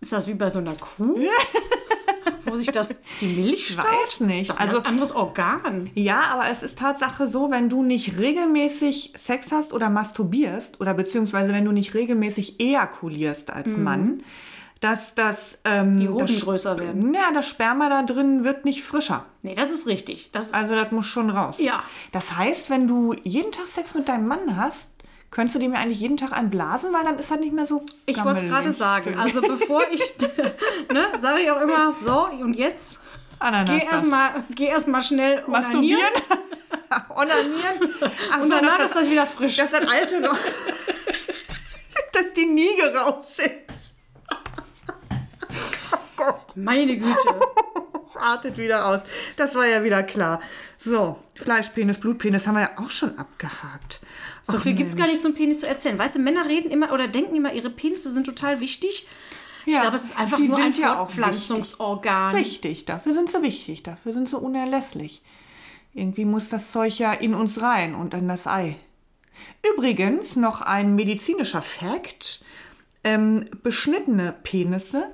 Ist 0.00 0.12
das 0.12 0.26
wie 0.26 0.34
bei 0.34 0.50
so 0.50 0.58
einer 0.58 0.74
Kuh? 0.74 1.16
Wo 2.44 2.56
sich 2.56 2.66
das 2.72 2.96
die 3.20 3.26
Milch 3.26 3.68
Ich 3.68 3.72
staut? 3.74 3.84
weiß 3.86 4.20
nicht. 4.20 4.42
Ist 4.42 4.50
doch 4.50 4.56
ein 4.56 4.62
Also- 4.68 4.74
ganz 4.76 4.88
anderes 4.88 5.12
Organ. 5.14 5.90
Ja, 5.94 6.22
aber 6.32 6.50
es 6.50 6.62
ist 6.62 6.78
Tatsache 6.78 7.28
so, 7.28 7.50
wenn 7.50 7.68
du 7.68 7.82
nicht 7.82 8.18
regelmäßig 8.18 9.14
Sex 9.16 9.52
hast 9.52 9.72
oder 9.72 9.88
masturbierst 9.90 10.80
oder 10.80 10.92
beziehungsweise 10.94 11.52
wenn 11.52 11.64
du 11.64 11.72
nicht 11.72 11.94
regelmäßig 11.94 12.60
ejakulierst 12.60 13.50
als 13.52 13.76
Mann, 13.76 14.22
dass 14.82 15.14
das 15.14 15.58
ähm. 15.64 15.96
Die 15.98 16.08
Hoden 16.08 16.26
das, 16.26 16.40
größer 16.40 16.78
werden. 16.78 17.14
Ja, 17.14 17.30
das 17.32 17.48
Sperma 17.48 17.88
da 17.88 18.02
drin 18.02 18.44
wird 18.44 18.64
nicht 18.64 18.82
frischer. 18.82 19.24
Nee, 19.42 19.54
das 19.54 19.70
ist 19.70 19.86
richtig. 19.86 20.30
Das, 20.32 20.52
Also 20.52 20.74
das 20.74 20.90
muss 20.90 21.06
schon 21.06 21.30
raus. 21.30 21.54
Ja. 21.58 21.84
Das 22.10 22.36
heißt, 22.36 22.68
wenn 22.68 22.88
du 22.88 23.14
jeden 23.22 23.52
Tag 23.52 23.68
Sex 23.68 23.94
mit 23.94 24.08
deinem 24.08 24.26
Mann 24.26 24.56
hast, 24.56 24.90
könntest 25.30 25.54
du 25.54 25.60
dem 25.60 25.72
ja 25.72 25.78
eigentlich 25.78 26.00
jeden 26.00 26.16
Tag 26.16 26.32
einen 26.32 26.50
blasen, 26.50 26.92
weil 26.92 27.04
dann 27.04 27.18
ist 27.18 27.30
er 27.30 27.36
nicht 27.36 27.52
mehr 27.52 27.64
so. 27.64 27.84
ich 28.06 28.22
wollte 28.24 28.44
es 28.44 28.50
gerade 28.50 28.72
sagen. 28.72 29.16
Also 29.18 29.40
bevor 29.40 29.84
ich, 29.92 30.02
ne, 30.92 31.06
sage 31.16 31.42
ich 31.42 31.50
auch 31.50 31.60
immer, 31.60 31.92
so 31.92 32.28
und 32.42 32.54
jetzt 32.54 32.98
Ananas. 33.38 33.70
geh 33.70 33.86
erstmal 33.86 34.44
geh 34.50 34.66
erst 34.66 34.88
mal 34.88 35.00
schnell 35.00 35.44
masturbieren. 35.46 36.02
onanieren. 37.10 37.94
Ach 38.32 38.40
Und 38.42 38.48
so, 38.48 38.56
danach 38.56 38.78
dass 38.78 38.86
ist 38.86 38.96
das 38.96 39.08
wieder 39.08 39.26
frisch. 39.26 39.56
Das 39.56 39.72
ist 39.72 39.80
das 39.80 39.88
alte 39.88 40.20
noch. 40.20 40.36
dass 42.12 42.32
die 42.34 42.46
Niege 42.46 42.94
raus 42.94 43.26
ist. 43.38 43.61
Meine 46.54 46.96
Güte. 46.96 47.14
Es 48.14 48.20
artet 48.20 48.58
wieder 48.58 48.86
aus. 48.86 49.00
Das 49.38 49.54
war 49.54 49.66
ja 49.66 49.84
wieder 49.84 50.02
klar. 50.02 50.42
So, 50.76 51.18
Fleischpenis, 51.34 51.98
Blutpenis 51.98 52.46
haben 52.46 52.56
wir 52.56 52.60
ja 52.60 52.70
auch 52.76 52.90
schon 52.90 53.18
abgehakt. 53.18 54.00
So 54.42 54.58
viel 54.58 54.74
gibt 54.74 54.90
es 54.90 54.96
gar 54.96 55.06
nicht 55.06 55.22
zum 55.22 55.32
Penis 55.34 55.60
zu 55.60 55.66
erzählen. 55.66 55.98
Weißt 55.98 56.16
du, 56.16 56.18
Männer 56.18 56.46
reden 56.46 56.70
immer 56.70 56.92
oder 56.92 57.08
denken 57.08 57.34
immer, 57.34 57.54
ihre 57.54 57.70
Penisse 57.70 58.12
sind 58.12 58.26
total 58.26 58.60
wichtig. 58.60 59.06
ich 59.64 59.72
Ja, 59.72 59.80
glaube, 59.80 59.96
es 59.96 60.04
ist 60.04 60.18
einfach 60.18 60.38
nur 60.38 60.58
ein 60.58 60.74
ja 60.74 60.96
Fortpflanzungsorgan. 60.96 62.34
Richtig, 62.34 62.84
dafür 62.84 63.14
sind 63.14 63.30
sie 63.32 63.40
wichtig, 63.40 63.82
dafür 63.82 64.12
sind 64.12 64.28
sie 64.28 64.36
unerlässlich. 64.38 65.22
Irgendwie 65.94 66.26
muss 66.26 66.50
das 66.50 66.70
Zeug 66.70 66.98
ja 66.98 67.14
in 67.14 67.32
uns 67.32 67.62
rein 67.62 67.94
und 67.94 68.12
in 68.12 68.28
das 68.28 68.46
Ei. 68.46 68.76
Übrigens 69.74 70.36
noch 70.36 70.60
ein 70.60 70.94
medizinischer 70.96 71.62
Fakt. 71.62 72.44
Ähm, 73.04 73.48
beschnittene 73.62 74.34
Penisse 74.42 75.10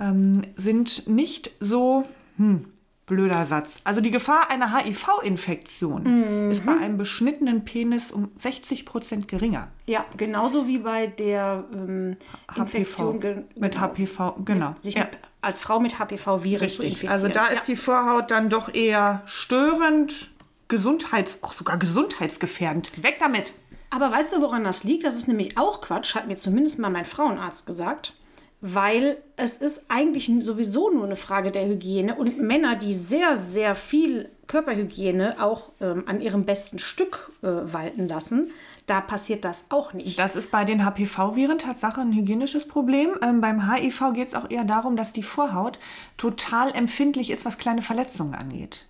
ähm, 0.00 0.42
sind 0.56 1.06
nicht 1.08 1.50
so, 1.60 2.04
hm, 2.36 2.64
blöder 3.06 3.44
Satz. 3.44 3.80
Also 3.84 4.00
die 4.00 4.10
Gefahr 4.12 4.50
einer 4.50 4.72
HIV-Infektion 4.76 6.50
ist 6.50 6.64
bei 6.64 6.76
einem 6.76 6.96
beschnittenen 6.96 7.64
Penis 7.64 8.12
um 8.12 8.30
60 8.38 8.86
Prozent 8.86 9.26
geringer. 9.28 9.68
Ja, 9.86 10.04
genauso 10.16 10.66
wie 10.68 10.78
bei 10.78 11.08
der 11.08 11.64
ähm, 11.72 12.16
Infektion 12.56 13.18
ge- 13.18 13.42
Mit 13.56 13.72
genau. 13.72 13.80
HPV, 13.88 14.36
genau. 14.44 14.74
sich 14.80 14.94
ja. 14.94 15.00
mit, 15.06 15.18
als 15.40 15.60
Frau 15.60 15.80
mit 15.80 15.98
HPV-Viren 15.98 16.68
zu 16.68 16.82
infizieren. 16.84 17.12
Also 17.12 17.26
da 17.28 17.46
ja. 17.46 17.54
ist 17.54 17.66
die 17.66 17.74
Vorhaut 17.76 18.30
dann 18.30 18.48
doch 18.48 18.72
eher 18.72 19.22
störend, 19.26 20.30
gesundheits, 20.68 21.42
auch 21.42 21.52
sogar 21.52 21.78
gesundheitsgefährdend. 21.78 23.02
Weg 23.02 23.18
damit! 23.18 23.52
Aber 23.90 24.12
weißt 24.12 24.34
du, 24.36 24.40
woran 24.40 24.62
das 24.62 24.84
liegt? 24.84 25.02
Das 25.02 25.16
ist 25.16 25.26
nämlich 25.26 25.58
auch 25.58 25.80
Quatsch, 25.80 26.14
hat 26.14 26.28
mir 26.28 26.36
zumindest 26.36 26.78
mal 26.78 26.90
mein 26.90 27.04
Frauenarzt 27.06 27.66
gesagt. 27.66 28.14
Weil 28.62 29.16
es 29.36 29.56
ist 29.56 29.86
eigentlich 29.88 30.30
sowieso 30.42 30.90
nur 30.90 31.04
eine 31.04 31.16
Frage 31.16 31.50
der 31.50 31.66
Hygiene 31.66 32.14
und 32.14 32.38
Männer, 32.38 32.76
die 32.76 32.92
sehr, 32.92 33.36
sehr 33.36 33.74
viel 33.74 34.28
Körperhygiene 34.48 35.42
auch 35.42 35.70
ähm, 35.80 36.02
an 36.06 36.20
ihrem 36.20 36.44
besten 36.44 36.78
Stück 36.78 37.32
äh, 37.42 37.46
walten 37.46 38.08
lassen, 38.08 38.50
da 38.86 39.00
passiert 39.00 39.44
das 39.44 39.66
auch 39.70 39.92
nicht. 39.92 40.18
Das 40.18 40.36
ist 40.36 40.50
bei 40.50 40.64
den 40.64 40.84
HPV-Viren 40.84 41.58
Tatsache 41.58 42.00
ein 42.00 42.12
hygienisches 42.12 42.66
Problem. 42.66 43.10
Ähm, 43.22 43.40
beim 43.40 43.72
HIV 43.72 44.12
geht 44.12 44.28
es 44.28 44.34
auch 44.34 44.50
eher 44.50 44.64
darum, 44.64 44.96
dass 44.96 45.12
die 45.12 45.22
Vorhaut 45.22 45.78
total 46.18 46.74
empfindlich 46.74 47.30
ist, 47.30 47.44
was 47.44 47.58
kleine 47.58 47.80
Verletzungen 47.80 48.34
angeht. 48.34 48.86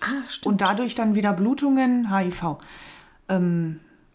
Ah, 0.00 0.22
stimmt. 0.28 0.46
Und 0.46 0.60
dadurch 0.60 0.94
dann 0.94 1.14
wieder 1.14 1.32
Blutungen, 1.32 2.16
HIV. 2.16 2.58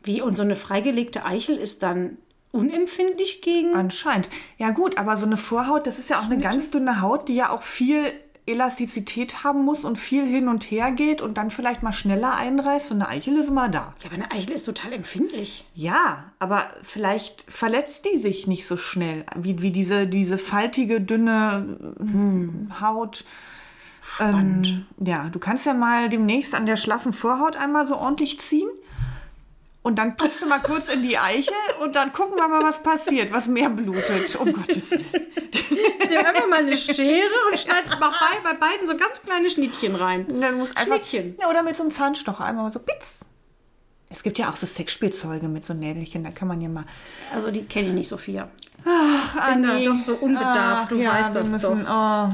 Wie? 0.04 0.22
Und 0.22 0.36
so 0.36 0.44
eine 0.44 0.56
freigelegte 0.56 1.26
Eichel 1.26 1.58
ist 1.58 1.84
dann 1.84 2.18
unempfindlich 2.52 3.42
gegen. 3.42 3.76
Anscheinend. 3.76 4.30
Ja 4.58 4.72
gut, 4.72 4.98
aber 4.98 5.18
so 5.18 5.26
eine 5.26 5.38
Vorhaut, 5.38 5.88
das 5.88 6.00
ist 6.00 6.10
ja 6.10 6.20
auch 6.20 6.26
eine 6.26 6.40
ganz 6.40 6.72
dünne 6.72 7.02
Haut, 7.02 7.28
die 7.28 7.36
ja 7.36 7.50
auch 7.50 7.62
viel 7.62 8.12
Elastizität 8.50 9.44
haben 9.44 9.64
muss 9.64 9.84
und 9.86 9.98
viel 9.98 10.26
hin 10.26 10.48
und 10.48 10.64
her 10.64 10.92
geht 10.92 11.22
und 11.22 11.38
dann 11.38 11.52
vielleicht 11.52 11.84
mal 11.84 11.92
schneller 11.92 12.36
einreißt. 12.36 12.92
Und 12.92 13.02
eine 13.02 13.10
Eichel 13.10 13.38
ist 13.38 13.48
immer 13.48 13.70
da. 13.70 13.94
Ja, 14.02 14.08
aber 14.08 14.16
eine 14.16 14.32
Eichel 14.32 14.54
ist 14.54 14.64
total 14.64 14.94
empfindlich. 14.94 15.66
Ja, 15.76 16.32
aber 16.40 16.64
vielleicht 16.82 17.46
verletzt 17.48 18.06
die 18.06 18.18
sich 18.18 18.48
nicht 18.48 18.66
so 18.66 18.76
schnell, 18.76 19.24
wie, 19.36 19.62
wie 19.62 19.72
diese, 19.72 20.08
diese 20.08 20.38
faltige, 20.38 21.00
dünne 21.00 21.78
hm, 22.00 22.74
Haut. 22.82 23.24
Ähm, 24.20 24.88
ja, 24.98 25.30
du 25.30 25.38
kannst 25.38 25.66
ja 25.66 25.74
mal 25.74 26.10
demnächst 26.10 26.56
an 26.56 26.66
der 26.66 26.78
schlaffen 26.78 27.14
Vorhaut 27.14 27.56
einmal 27.56 27.86
so 27.86 27.96
ordentlich 27.96 28.40
ziehen. 28.40 28.70
Und 29.82 29.96
dann 29.96 30.18
packst 30.18 30.42
du 30.42 30.46
mal 30.46 30.60
kurz 30.60 30.90
in 30.90 31.02
die 31.04 31.18
Eichel 31.18 31.54
und 31.82 31.96
dann 31.96 32.12
gucken 32.12 32.36
wir 32.36 32.48
mal, 32.48 32.62
was 32.64 32.84
passiert, 32.84 33.32
was 33.32 33.48
mehr 33.48 33.70
blutet. 33.70 34.36
Um 34.36 34.52
Gottes 34.52 34.92
Willen. 34.92 35.06
Ich 35.52 36.10
nehme 36.10 36.28
einfach 36.28 36.48
mal 36.50 36.60
eine 36.60 36.78
Schere 36.78 37.30
und 37.50 37.58
schneide 37.58 37.88
mal 38.00 38.10
bei, 38.10 38.52
bei 38.52 38.58
beiden 38.58 38.86
so 38.86 38.98
ganz 38.98 39.22
kleine 39.22 39.50
Schnittchen 39.50 39.96
rein. 39.96 40.26
Und 40.26 40.42
dann 40.42 40.58
muss 40.58 40.76
einfach, 40.76 40.96
Schnittchen. 40.98 41.38
Ja, 41.40 41.50
oder 41.50 41.64
mit 41.64 41.78
so 41.78 41.84
einem 41.84 41.92
Zahnstocher 41.92 42.44
einmal 42.44 42.66
mal 42.66 42.74
so 42.74 42.80
pitz. 42.80 43.20
Es 44.10 44.24
gibt 44.24 44.38
ja 44.38 44.50
auch 44.50 44.56
so 44.58 44.66
Sexspielzeuge 44.66 45.48
mit 45.48 45.66
so 45.66 45.74
Nädelchen, 45.74 46.24
da 46.24 46.32
kann 46.32 46.48
man 46.48 46.60
ja 46.62 46.68
mal. 46.68 46.86
Also 47.34 47.52
die 47.52 47.64
kenne 47.64 47.88
ich 47.88 47.94
nicht, 47.94 48.08
Sophia. 48.10 48.50
Ach, 48.86 49.36
da 49.36 49.80
doch 49.80 50.00
so 50.00 50.16
unbedarft, 50.16 50.92
du 50.92 51.04
weißt 51.04 51.34
wir 51.36 51.42
das 51.42 51.50
müssen, 51.50 51.88
Oh. 51.88 52.30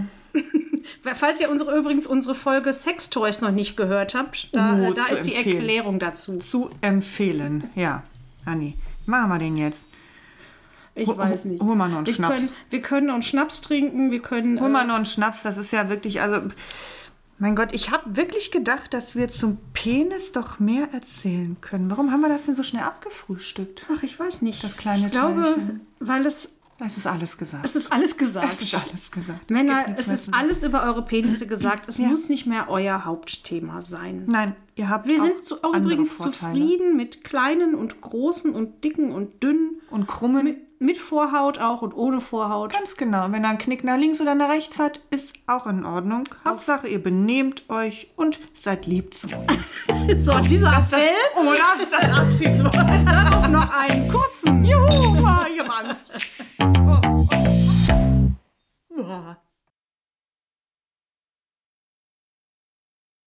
Falls 1.15 1.39
ihr 1.41 1.50
unsere, 1.50 1.78
übrigens 1.78 2.08
unsere 2.08 2.36
Folge 2.36 2.74
Sextoys 2.74 3.41
noch 3.41 3.52
nicht 3.52 3.76
gehört 3.78 4.15
habt, 4.15 4.50
da, 4.54 4.78
Oh, 4.80 4.93
da 4.93 5.06
ist 5.08 5.24
die 5.24 5.34
empfehlen. 5.36 5.58
Erklärung 5.58 6.00
dazu. 6.00 6.39
Zu 6.39 6.69
empfehlen, 6.82 7.69
ja. 7.76 8.04
Anni, 8.45 8.76
machen 9.06 9.30
wir 9.30 9.39
den 9.39 9.58
jetzt. 9.58 9.88
Ich 10.98 11.08
Hol- 11.08 11.17
weiß 11.17 11.45
nicht. 11.45 11.62
hol 11.62 11.76
mal 11.76 11.89
noch 11.89 11.98
einen 11.98 12.08
wir 12.08 12.13
Schnaps. 12.13 12.36
Können, 12.36 12.50
wir 12.69 12.82
können 12.82 13.08
noch 13.08 13.13
einen 13.15 13.24
Schnaps 13.24 13.62
trinken, 13.62 14.12
wir 14.12 14.21
können. 14.21 14.60
Hol 14.62 14.69
mal 14.69 14.84
äh, 14.84 14.88
noch 14.88 14.95
einen 14.95 15.06
Schnaps, 15.06 15.41
das 15.43 15.58
ist 15.58 15.71
ja 15.74 15.89
wirklich, 15.89 16.21
also. 16.21 16.41
Mein 17.38 17.58
Gott, 17.58 17.76
ich 17.76 17.91
habe 17.91 18.15
wirklich 18.15 18.50
gedacht, 18.50 18.93
dass 18.93 19.13
wir 19.13 19.30
zum 19.30 19.58
Penis 19.74 20.32
doch 20.32 20.60
mehr 20.60 20.88
erzählen 20.93 21.58
können. 21.60 21.91
Warum 21.91 22.12
haben 22.12 22.21
wir 22.21 22.30
das 22.30 22.43
denn 22.45 22.56
so 22.56 22.63
schnell 22.63 22.84
abgefrühstückt? 22.84 23.86
ach, 23.93 24.04
ich 24.04 24.17
weiß 24.17 24.41
nicht. 24.41 24.63
Das 24.63 24.78
kleine 24.78 25.08
Ich 25.08 25.12
glaube, 25.12 25.41
Teilchen. 25.41 25.82
weil 26.00 26.26
es. 26.26 26.58
Es 26.77 26.97
ist 26.97 27.07
alles 27.07 27.38
gesagt. 27.38 27.65
Es 27.65 27.75
ist 27.75 27.91
alles 27.91 28.17
gesagt. 28.17 28.53
Es 28.53 28.61
ist 28.61 28.73
alles 28.75 29.09
gesagt. 29.11 29.49
Männer, 29.49 29.85
es 29.97 30.07
mehr 30.07 30.15
ist 30.15 30.33
alles 30.33 30.61
über 30.61 30.83
eure 30.83 31.05
Penisse 31.05 31.47
gesagt. 31.47 31.88
Es 31.88 31.97
Ja. 31.99 32.07
muss 32.09 32.27
nicht 32.27 32.45
mehr 32.47 32.69
euer 32.69 33.05
Hauptthema 33.05 33.81
sein. 33.81 34.25
Nein, 34.27 34.55
ihr 34.75 34.89
habt 34.89 35.07
Wir 35.07 35.21
sind 35.21 35.43
zu, 35.43 35.55
übrigens 35.63 36.11
Vorteile. 36.11 36.53
zufrieden 36.53 36.97
mit 36.97 37.23
kleinen 37.23 37.75
und 37.75 38.01
großen 38.01 38.53
und 38.53 38.83
dicken 38.83 39.11
und 39.13 39.41
dünnen. 39.41 39.81
Und 39.89 40.07
krummen. 40.07 40.43
Mit, 40.43 40.57
mit 40.79 40.97
Vorhaut 40.97 41.59
auch 41.59 41.81
und 41.81 41.93
ohne 41.93 42.21
Vorhaut. 42.21 42.73
Ganz 42.73 42.95
genau. 42.95 43.31
Wenn 43.31 43.43
er 43.43 43.49
einen 43.49 43.57
Knick 43.57 43.83
nach 43.83 43.97
links 43.97 44.21
oder 44.21 44.35
nach 44.35 44.49
rechts 44.49 44.79
hat, 44.79 44.99
ist 45.09 45.33
auch 45.47 45.67
in 45.67 45.85
Ordnung. 45.85 46.23
Hauptsache, 46.43 46.88
ihr 46.88 47.01
benehmt 47.01 47.69
euch 47.69 48.11
und 48.15 48.39
seid 48.57 48.85
lieb 48.85 49.13
zu 49.13 49.27
euch. 49.27 49.35
So, 50.17 50.38
dieser 50.39 50.67
Appell 50.67 51.13
Oder 51.39 51.57
das 51.89 52.17
Abschiedswort. 52.17 52.75
darauf 53.05 53.47
noch 53.47 53.69
einen 53.75 54.07
kurzen 54.07 54.63
Juhu, 54.63 55.23
war 55.23 55.47
ihr 55.49 55.65
Mann. 55.65 55.95
Oh, 58.97 59.01
oh. 59.01 59.44